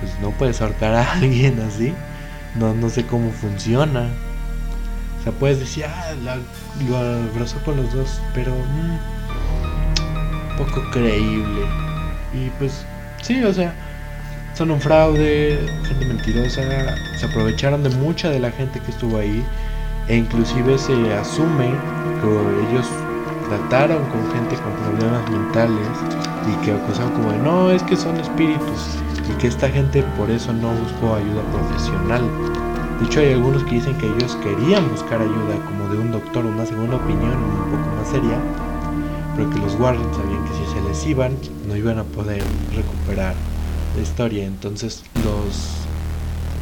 [0.00, 1.94] pues no puedes ahorcar a alguien así.
[2.54, 4.10] No, no sé cómo funciona.
[5.20, 6.14] O sea, puedes decir, ah,
[6.88, 8.98] lo abrazó con los dos, pero mm,
[10.56, 11.62] poco creíble.
[12.32, 12.86] Y pues,
[13.22, 13.74] sí, o sea,
[14.54, 16.62] son un fraude, gente mentirosa,
[17.18, 19.44] se aprovecharon de mucha de la gente que estuvo ahí
[20.08, 21.70] e inclusive se asume
[22.20, 22.86] que ellos
[23.48, 25.88] trataron con gente con problemas mentales
[26.46, 28.98] y que acusaron como de no, es que son espíritus
[29.28, 32.59] y que esta gente por eso no buscó ayuda profesional.
[33.00, 36.44] De hecho hay algunos que dicen que ellos querían buscar ayuda como de un doctor,
[36.44, 38.38] una segunda opinión un poco más seria,
[39.34, 41.34] pero que los Warren sabían que si se les iban
[41.66, 42.42] no iban a poder
[42.74, 43.34] recuperar
[43.96, 44.44] la historia.
[44.44, 45.86] Entonces los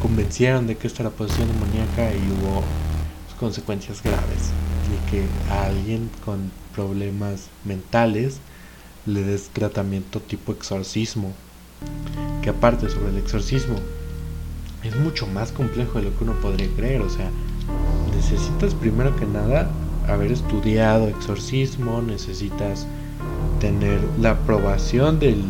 [0.01, 2.63] convencieron de que esta era posesión demoníaca y hubo
[3.41, 4.53] consecuencias graves
[4.95, 8.39] y que a alguien con problemas mentales
[9.07, 11.33] le des tratamiento tipo exorcismo
[12.43, 13.75] que aparte sobre el exorcismo
[14.83, 17.31] es mucho más complejo de lo que uno podría creer o sea
[18.15, 19.71] necesitas primero que nada
[20.07, 22.87] haber estudiado exorcismo necesitas
[23.61, 25.43] tener la aprobación del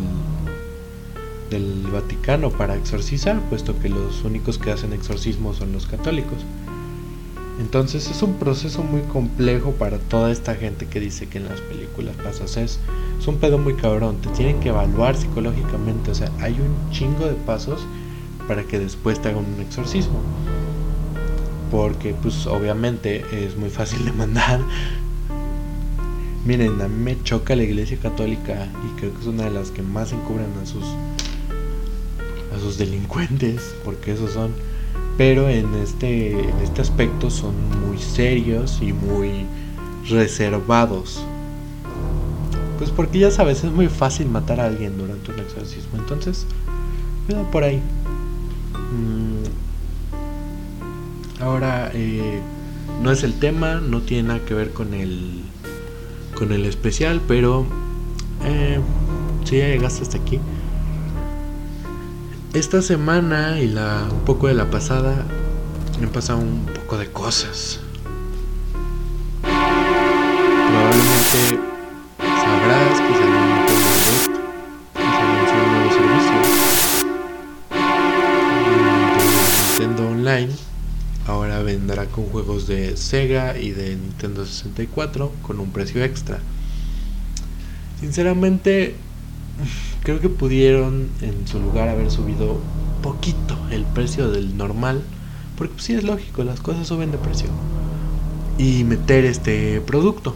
[1.49, 6.45] del Vaticano para exorcizar puesto que los únicos que hacen exorcismo son los católicos
[7.59, 11.59] entonces es un proceso muy complejo para toda esta gente que dice que en las
[11.59, 12.45] películas pasa.
[12.45, 12.79] O sea, es,
[13.27, 14.21] un pedo muy cabrón.
[14.21, 16.09] Te tienen que evaluar psicológicamente.
[16.09, 17.81] O sea, hay un chingo de pasos
[18.49, 20.19] para que después te hagan un exorcismo.
[21.69, 24.59] Porque pues obviamente es muy fácil de mandar.
[26.45, 29.69] Miren, a mí me choca la iglesia católica y creo que es una de las
[29.69, 30.83] que más encubren a sus
[32.55, 34.51] a sus delincuentes, porque esos son
[35.15, 37.53] pero en este, en este aspecto son
[37.85, 39.45] muy serios y muy
[40.09, 41.21] reservados.
[42.79, 45.99] Pues porque ya sabes, es muy fácil matar a alguien durante un exorcismo.
[45.99, 46.47] Entonces,
[47.27, 47.81] cuidado por ahí.
[48.91, 49.43] Mm.
[51.41, 52.41] Ahora, eh,
[53.01, 55.43] no es el tema, no tiene nada que ver con el,
[56.35, 57.65] con el especial, pero
[58.43, 58.79] eh,
[59.45, 60.39] si ya llegaste hasta aquí,
[62.53, 65.23] esta semana y la un poco de la pasada
[65.99, 67.79] me han pasado un poco de cosas.
[69.41, 71.68] Probablemente
[82.19, 86.39] con juegos de Sega y de Nintendo 64 con un precio extra.
[88.01, 88.95] Sinceramente
[90.03, 92.59] creo que pudieron en su lugar haber subido
[93.01, 95.01] poquito el precio del normal,
[95.57, 97.47] porque pues, sí es lógico, las cosas suben de precio.
[98.57, 100.35] Y meter este producto.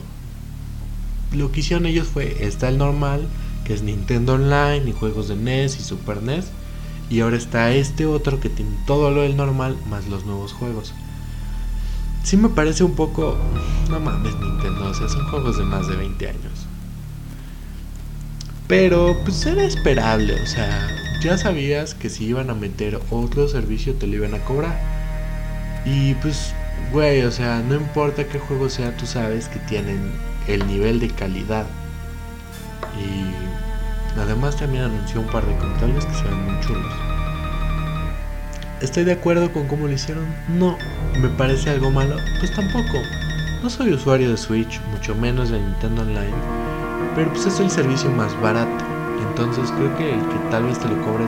[1.33, 3.27] Lo que hicieron ellos fue, está el normal,
[3.65, 6.45] que es Nintendo Online y juegos de NES y Super NES.
[7.09, 10.93] Y ahora está este otro que tiene todo lo del normal más los nuevos juegos.
[12.23, 13.37] Sí me parece un poco...
[13.89, 16.67] No mames Nintendo, o sea, son juegos de más de 20 años.
[18.67, 20.87] Pero pues era esperable, o sea,
[21.21, 24.79] ya sabías que si iban a meter otro servicio te lo iban a cobrar.
[25.85, 26.53] Y pues,
[26.93, 30.13] güey, o sea, no importa qué juego sea, tú sabes que tienen
[30.47, 31.65] el nivel de calidad.
[32.97, 37.12] Y además también anunció un par de controles que se muy chulos.
[38.83, 40.25] ¿Estoy de acuerdo con cómo lo hicieron?
[40.47, 40.77] No.
[41.19, 42.17] ¿Me parece algo malo?
[42.39, 42.99] Pues tampoco.
[43.63, 46.63] No soy usuario de Switch, mucho menos de Nintendo Online
[47.15, 48.83] pero pues es el servicio más barato.
[49.29, 51.27] Entonces creo que el que tal vez te lo cobren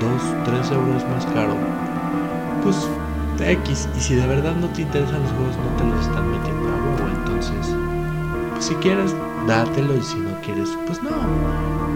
[0.00, 1.56] 2, 3 euros más caro.
[2.62, 2.88] Pues
[3.40, 3.88] X.
[3.96, 6.76] Y si de verdad no te interesan los juegos, no te los están metiendo a
[6.76, 7.08] huevo.
[7.18, 7.74] Entonces,
[8.52, 9.14] pues si quieres,
[9.46, 9.96] dátelo.
[9.96, 11.10] Y si no quieres, pues no.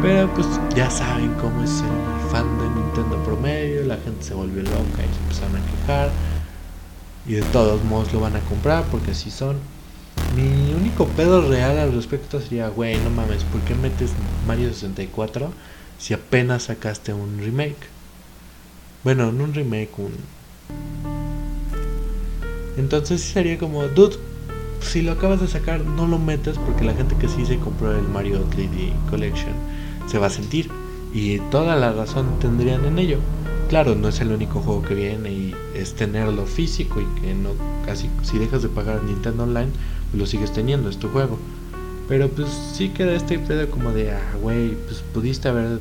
[0.03, 3.85] Pero pues ya saben cómo es el fan de Nintendo promedio.
[3.85, 6.11] La gente se volvió loca y se empezaron a quejar.
[7.26, 9.57] Y de todos modos lo van a comprar porque así son.
[10.35, 14.12] Mi único pedo real al respecto sería, güey, no mames, ¿por qué metes
[14.47, 15.53] Mario 64
[15.99, 17.89] si apenas sacaste un remake?
[19.03, 20.12] Bueno, no un remake, un...
[22.76, 24.16] Entonces sería como, dude,
[24.81, 27.97] si lo acabas de sacar, no lo metes porque la gente que sí se compró
[27.97, 29.53] el Mario 3D Collection
[30.07, 30.70] se va a sentir.
[31.13, 33.19] Y toda la razón tendrían en ello.
[33.69, 37.51] Claro, no es el único juego que viene y es tenerlo físico y que no
[37.87, 39.71] casi si dejas de pagar Nintendo Online
[40.13, 41.39] lo sigues teniendo, es tu juego.
[42.09, 45.79] Pero pues sí queda este pedo como de, ah, güey, pues pudiste haber...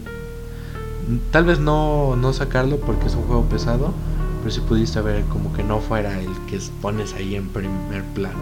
[1.31, 3.93] Tal vez no, no sacarlo porque es un juego pesado,
[4.39, 8.37] pero sí pudiste haber como que no fuera el que pones ahí en primer plano.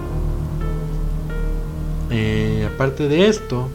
[2.10, 3.70] Eh, aparte de esto,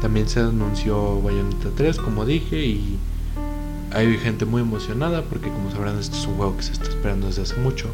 [0.00, 2.98] también se anunció Bayonetta 3, como dije, y
[3.92, 7.26] hay gente muy emocionada porque como sabrán este es un juego que se está esperando
[7.26, 7.88] desde hace mucho.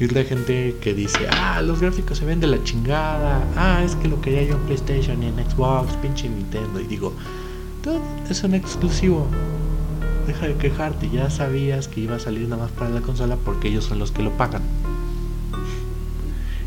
[0.00, 3.94] Y otra gente que dice, ah, los gráficos se ven de la chingada, ah, es
[3.96, 6.80] que lo quería yo en PlayStation y en Xbox, pinche Nintendo.
[6.80, 7.12] Y digo,
[8.28, 9.26] es un exclusivo.
[10.26, 13.68] Deja de quejarte, ya sabías que iba a salir nada más para la consola porque
[13.68, 14.62] ellos son los que lo pagan.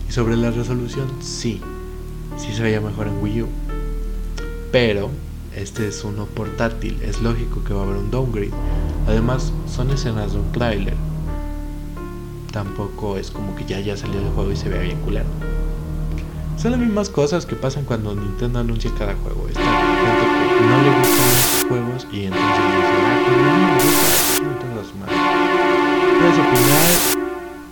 [0.08, 1.62] Y sobre la resolución, sí,
[2.38, 3.48] sí se veía mejor en Wii U.
[4.76, 5.10] Pero
[5.56, 8.52] este es uno portátil, es lógico que va a haber un downgrade.
[9.08, 10.96] Además, son escenas de un trailer.
[12.52, 15.30] Tampoco es como que ya haya salido el juego y se vea bien culero.
[16.62, 19.48] Son las mismas cosas que pasan cuando Nintendo anuncia cada juego.
[19.48, 23.76] Esta gente que no le gustan esos juegos y entonces dice, ah, que no me
[23.80, 25.16] gusta, no las madre.
[26.20, 26.88] Puedes opinar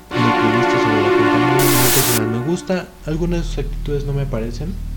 [0.09, 4.92] lo que gusta sobre la compañía, me gusta, algunas de sus actitudes no me parecen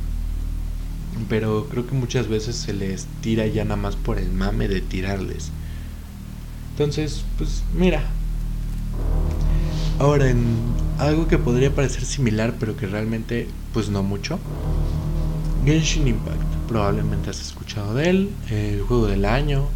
[1.28, 4.80] pero creo que muchas veces se les tira ya nada más por el mame de
[4.80, 5.50] tirarles.
[6.72, 8.02] Entonces, pues mira.
[9.98, 10.44] Ahora, en
[10.98, 14.38] algo que podría parecer similar, pero que realmente, pues no mucho.
[15.64, 16.42] Genshin Impact.
[16.68, 18.30] Probablemente has escuchado de él.
[18.50, 19.68] El juego del año.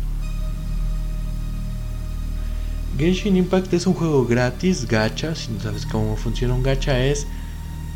[2.98, 5.34] Genshin Impact es un juego gratis, gacha.
[5.34, 7.26] Si no sabes cómo funciona un gacha, es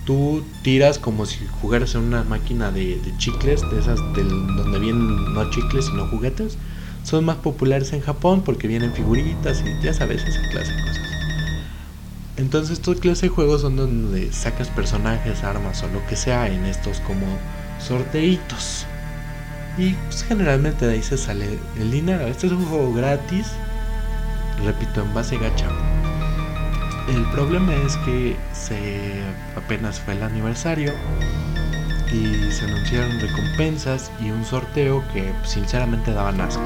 [0.04, 5.34] tú tiras como si jugaras en una máquina de, chicles, de esas del, donde vienen
[5.34, 6.58] no chicles sino juguetes.
[7.02, 11.14] Son más populares en Japón porque vienen figuritas y ya sabes, esa clase de cosas.
[12.36, 17.00] Entonces, estos clase juegos son donde sacas personajes, armas o lo que sea en estos
[17.00, 17.26] como
[17.78, 18.86] sorteitos.
[19.78, 22.26] Y pues, generalmente de ahí se sale el dinero.
[22.26, 23.46] Este es un juego gratis,
[24.64, 25.68] repito, en base gacha.
[27.08, 29.22] El problema es que se
[29.56, 30.92] apenas fue el aniversario
[32.10, 36.62] y se anunciaron recompensas y un sorteo que sinceramente daban asco.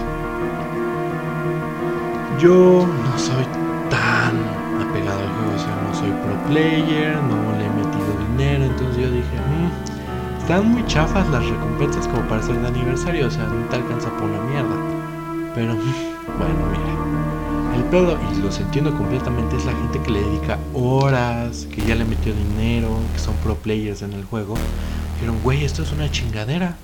[2.40, 3.44] Yo no soy
[3.90, 4.36] tan
[4.88, 9.02] apegado al juego, o sea, no soy pro player, no le he metido dinero, entonces
[9.02, 13.44] yo dije, mmm, están muy chafas las recompensas como para ser de aniversario, o sea,
[13.46, 14.76] no te alcanza por una mierda.
[15.54, 15.74] Pero,
[16.38, 17.47] bueno, mira.
[17.78, 21.94] El pedo, y los entiendo completamente, es la gente que le dedica horas, que ya
[21.94, 24.54] le metió dinero, que son pro players en el juego.
[25.14, 26.76] Dijeron, güey, esto es una chingadera.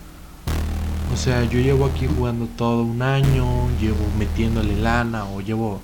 [1.13, 3.45] O sea, yo llevo aquí jugando todo un año,
[3.81, 5.81] llevo metiéndole lana o llevo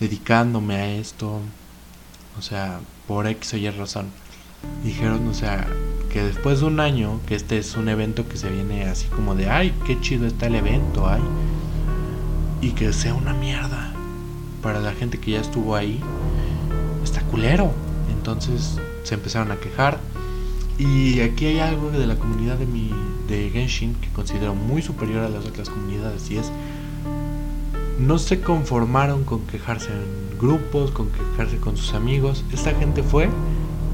[0.00, 1.38] dedicándome a esto.
[2.36, 4.06] O sea, por X o Y razón.
[4.82, 5.68] Dijeron, o sea,
[6.12, 9.36] que después de un año, que este es un evento que se viene así como
[9.36, 11.22] de, ay, qué chido está el evento, ay.
[12.60, 13.87] Y que sea una mierda
[14.62, 16.00] para la gente que ya estuvo ahí,
[17.02, 17.72] está culero.
[18.10, 19.98] Entonces se empezaron a quejar.
[20.78, 22.92] Y aquí hay algo de la comunidad de mi
[23.26, 26.50] de Genshin que considero muy superior a las otras comunidades y es
[27.98, 32.44] no se conformaron con quejarse en grupos, con quejarse con sus amigos.
[32.52, 33.28] Esta gente fue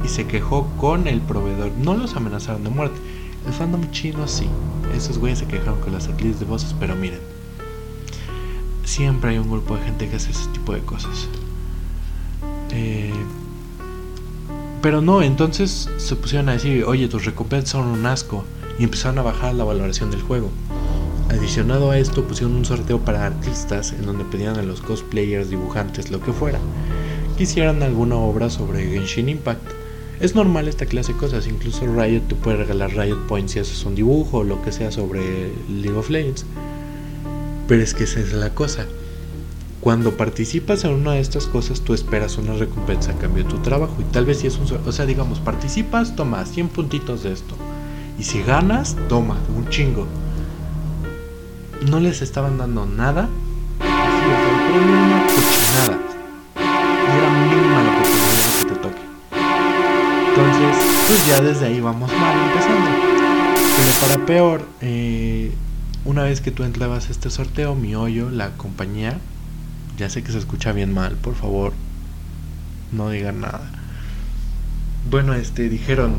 [0.05, 1.73] y se quejó con el proveedor.
[1.79, 3.01] No los amenazaron de muerte.
[3.47, 4.47] El fandom chino sí.
[4.95, 7.21] Esos güeyes se quejaron con las actrices de voces, pero miren,
[8.85, 11.29] siempre hay un grupo de gente que hace ese tipo de cosas.
[12.71, 13.13] Eh,
[14.83, 18.45] pero no, entonces se pusieron a decir, oye, tus recompensas son un asco.
[18.79, 20.51] Y empezaron a bajar la valoración del juego.
[21.31, 26.11] Adicionado a esto, pusieron un sorteo para artistas en donde pedían a los cosplayers, dibujantes,
[26.11, 26.59] lo que fuera,
[27.37, 29.63] que hicieran alguna obra sobre Genshin Impact.
[30.21, 33.85] Es normal esta clase de cosas, incluso Riot te puede regalar Riot Points si haces
[33.85, 36.45] un dibujo o lo que sea sobre League of Legends.
[37.69, 38.87] Pero es que esa es la cosa.
[39.81, 43.59] Cuando participas en una de estas cosas, tú esperas una recompensa a cambio de tu
[43.59, 43.95] trabajo.
[44.01, 44.67] Y tal vez si es un...
[44.87, 47.55] O sea, digamos, participas, toma 100 puntitos de esto.
[48.19, 50.07] Y si ganas, toma un chingo.
[51.91, 53.29] No les estaban dando nada.
[53.81, 55.99] Así, sea, una cochinada.
[56.57, 59.05] Y era mínima la oportunidad que te toque.
[60.31, 62.91] Entonces, pues ya desde ahí vamos mal empezando.
[63.77, 65.53] Pero para peor, eh,
[66.05, 69.19] una vez que tú entrabas a este sorteo, mi hoyo, la compañía,
[69.97, 71.73] ya sé que se escucha bien mal, por favor,
[72.93, 73.71] no digan nada.
[75.11, 76.15] Bueno, este, dijeron,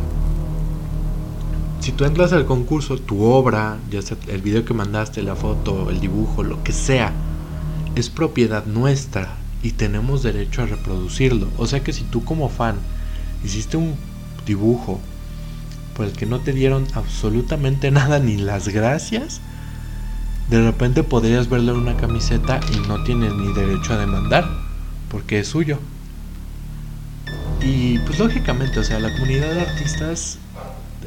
[1.80, 5.90] si tú entras al concurso, tu obra, ya sea el video que mandaste, la foto,
[5.92, 7.14] el dibujo, lo que sea,
[7.96, 11.48] es propiedad nuestra y tenemos derecho a reproducirlo.
[11.58, 12.76] O sea que si tú como fan
[13.44, 13.96] hiciste un
[14.46, 15.00] dibujo
[15.96, 19.42] por el que no te dieron absolutamente nada ni las gracias,
[20.50, 24.48] de repente podrías verlo en una camiseta y no tienes ni derecho a demandar,
[25.10, 25.80] porque es suyo.
[27.62, 30.38] Y pues lógicamente, o sea, la comunidad de artistas,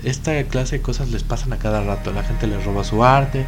[0.02, 2.12] esta clase de cosas les pasan a cada rato.
[2.12, 3.46] La gente les roba su arte,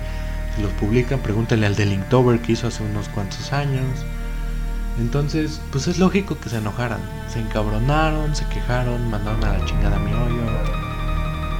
[0.63, 4.05] los publican, pregúntale al de Linktober que hizo hace unos cuantos años.
[5.01, 7.01] Entonces, pues es lógico que se enojaran.
[7.29, 10.43] Se encabronaron, se quejaron, mandaron a la chingada a mi hoyo.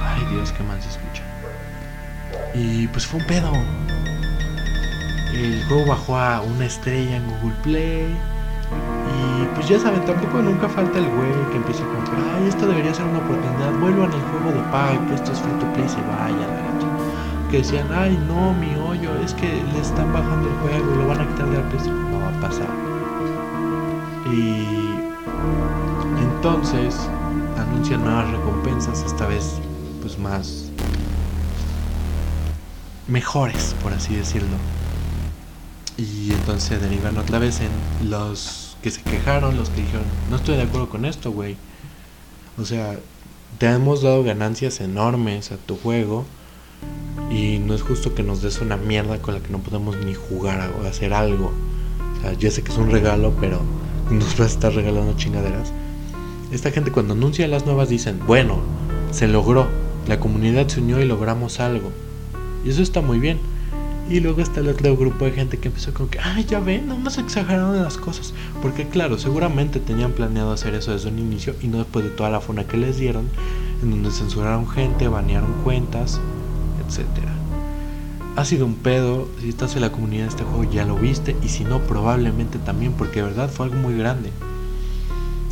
[0.01, 1.23] Ay Dios, qué mal se escucha.
[2.53, 3.51] Y pues fue un pedo.
[5.33, 8.15] El juego bajó a una estrella en Google Play.
[9.11, 12.67] Y pues ya saben, tampoco nunca falta el güey que empieza con que, ay, esto
[12.67, 15.89] debería ser una oportunidad, vuelvan al juego de pago, que esto es free to play,
[15.89, 16.47] se vaya
[17.49, 21.07] Que decían, ay, no, mi hoyo, es que le están bajando el juego y lo
[21.07, 21.63] van a quitar de la.
[22.09, 22.69] No va a pasar.
[24.31, 24.65] Y
[26.19, 27.09] entonces
[27.57, 29.59] anuncian nuevas recompensas, esta vez
[30.01, 30.71] pues más
[33.07, 34.57] mejores, por así decirlo.
[36.01, 40.55] Y entonces derivan otra vez en los que se quejaron, los que dijeron, no estoy
[40.55, 41.57] de acuerdo con esto, güey.
[42.57, 42.97] O sea,
[43.59, 46.25] te hemos dado ganancias enormes a tu juego
[47.29, 50.15] y no es justo que nos des una mierda con la que no podemos ni
[50.15, 51.51] jugar o hacer algo.
[52.17, 53.61] O sea, yo sé que es un regalo, pero
[54.09, 55.71] nos vas a estar regalando chingaderas.
[56.51, 58.59] Esta gente cuando anuncia las nuevas dicen, bueno,
[59.11, 59.67] se logró,
[60.07, 61.91] la comunidad se unió y logramos algo.
[62.65, 63.50] Y eso está muy bien.
[64.11, 66.85] Y luego está el otro grupo de gente que empezó con que, ay, ya ven,
[66.85, 68.33] no más exageraron las cosas.
[68.61, 72.29] Porque claro, seguramente tenían planeado hacer eso desde un inicio y no después de toda
[72.29, 73.29] la funa que les dieron,
[73.81, 76.19] en donde censuraron gente, banearon cuentas,
[76.85, 77.31] etcétera
[78.35, 79.27] ha sido un pedo.
[79.39, 82.59] Si estás en la comunidad de este juego ya lo viste y si no probablemente
[82.59, 84.29] también porque de verdad fue algo muy grande.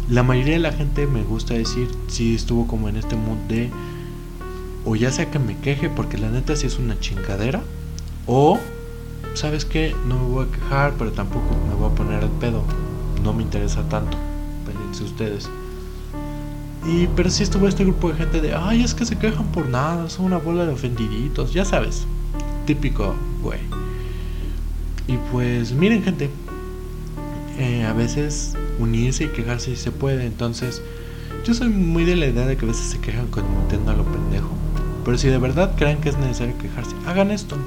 [0.10, 3.70] La mayoría de la gente me gusta decir si estuvo como en este mood de
[4.86, 7.62] o ya sea que me queje porque la neta sí es una chingadera
[8.30, 8.60] o
[9.34, 12.64] sabes que no me voy a quejar pero tampoco me voy a poner el pedo.
[13.24, 14.18] No me interesa tanto.
[14.66, 15.50] Pélense ustedes.
[16.86, 19.68] Y pero sí estuvo este grupo de gente de, ay, es que se quejan por
[19.68, 22.06] nada, son una bola de ofendiditos, ya sabes
[22.70, 23.60] típico, güey.
[25.08, 26.30] Y pues miren gente,
[27.58, 30.28] eh, a veces unirse y quejarse si se puede.
[30.28, 30.84] Entonces,
[31.44, 33.96] yo soy muy de la idea de que a veces se quejan con Nintendo a
[33.96, 34.52] lo pendejo.
[35.04, 37.58] Pero si de verdad creen que es necesario quejarse, hagan esto.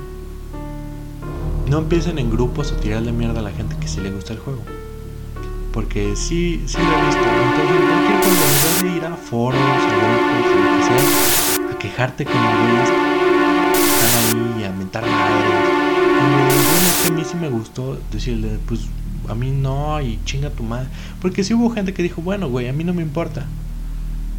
[1.72, 4.40] No empiecen en grupos a tirarle mierda a la gente que sí le gusta el
[4.40, 4.60] juego.
[5.72, 7.22] Porque sí, sí lo he visto.
[7.22, 12.24] Entonces, cualquier cosa, de ir a foros, a grupos, a lo que sea, a quejarte
[12.26, 12.90] con güeyes
[14.04, 15.48] ahí a mentar madres.
[17.06, 18.80] Y a mí sí me gustó decirle, pues
[19.30, 20.88] a mí no, y chinga tu madre.
[21.22, 23.46] Porque sí hubo gente que dijo, bueno, güey, a mí no me importa.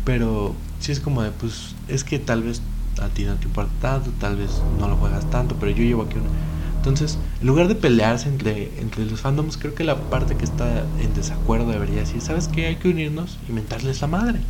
[0.06, 2.62] Pero sí es como de, pues es que tal vez
[3.02, 6.04] a ti no te importa tanto, tal vez no lo juegas tanto, pero yo llevo
[6.04, 6.53] aquí una.
[6.84, 10.84] Entonces, en lugar de pelearse entre, entre los fandoms, creo que la parte que está
[11.00, 12.66] en desacuerdo debería decir, ¿sabes qué?
[12.66, 14.42] Hay que unirnos y mentarles la madre.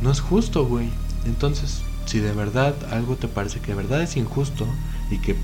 [0.00, 0.88] No es justo, güey.
[1.26, 4.66] Entonces, si de verdad algo te parece que de verdad es injusto
[5.10, 5.36] y que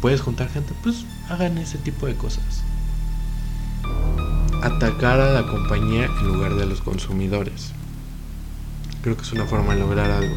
[0.00, 2.64] puedes juntar gente, pues hagan ese tipo de cosas.
[4.64, 7.70] Atacar a la compañía en lugar de los consumidores.
[9.02, 10.34] Creo que es una forma de lograr algo.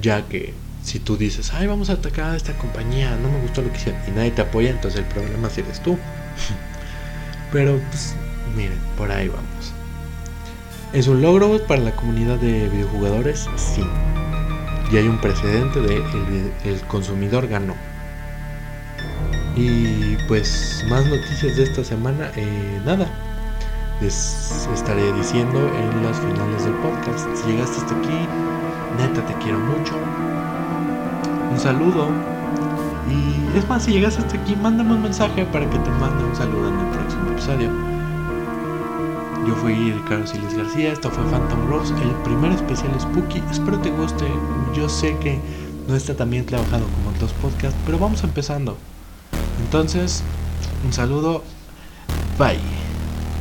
[0.00, 0.54] Ya que
[0.84, 3.78] si tú dices, ay, vamos a atacar a esta compañía, no me gustó lo que
[3.78, 5.98] hicieron y nadie te apoya, entonces el problema si eres tú.
[7.52, 8.14] Pero pues,
[8.54, 9.72] miren, por ahí vamos.
[10.92, 13.48] ¿Es un logro para la comunidad de videojugadores?
[13.56, 13.82] Sí.
[14.92, 15.96] Y hay un precedente de
[16.64, 17.74] el, consumidor ganó.
[19.56, 23.08] Y pues más noticias de esta semana, eh, nada.
[24.00, 27.26] Les estaré diciendo en las finales del podcast.
[27.34, 28.28] Si llegaste hasta aquí,
[28.98, 29.94] neta te quiero mucho.
[31.54, 32.08] Un saludo.
[33.08, 36.34] Y es más, si llegaste hasta aquí, mándame un mensaje para que te mande un
[36.34, 37.70] saludo en el próximo episodio.
[39.46, 43.40] Yo fui Ricardo Siles García, esto fue Phantom Rose, el primer especial Spooky.
[43.52, 44.24] Espero te guste.
[44.74, 45.38] Yo sé que
[45.86, 48.76] no está tan bien trabajado como otros podcasts, pero vamos empezando.
[49.64, 50.24] Entonces,
[50.84, 51.44] un saludo.
[52.36, 52.73] Bye.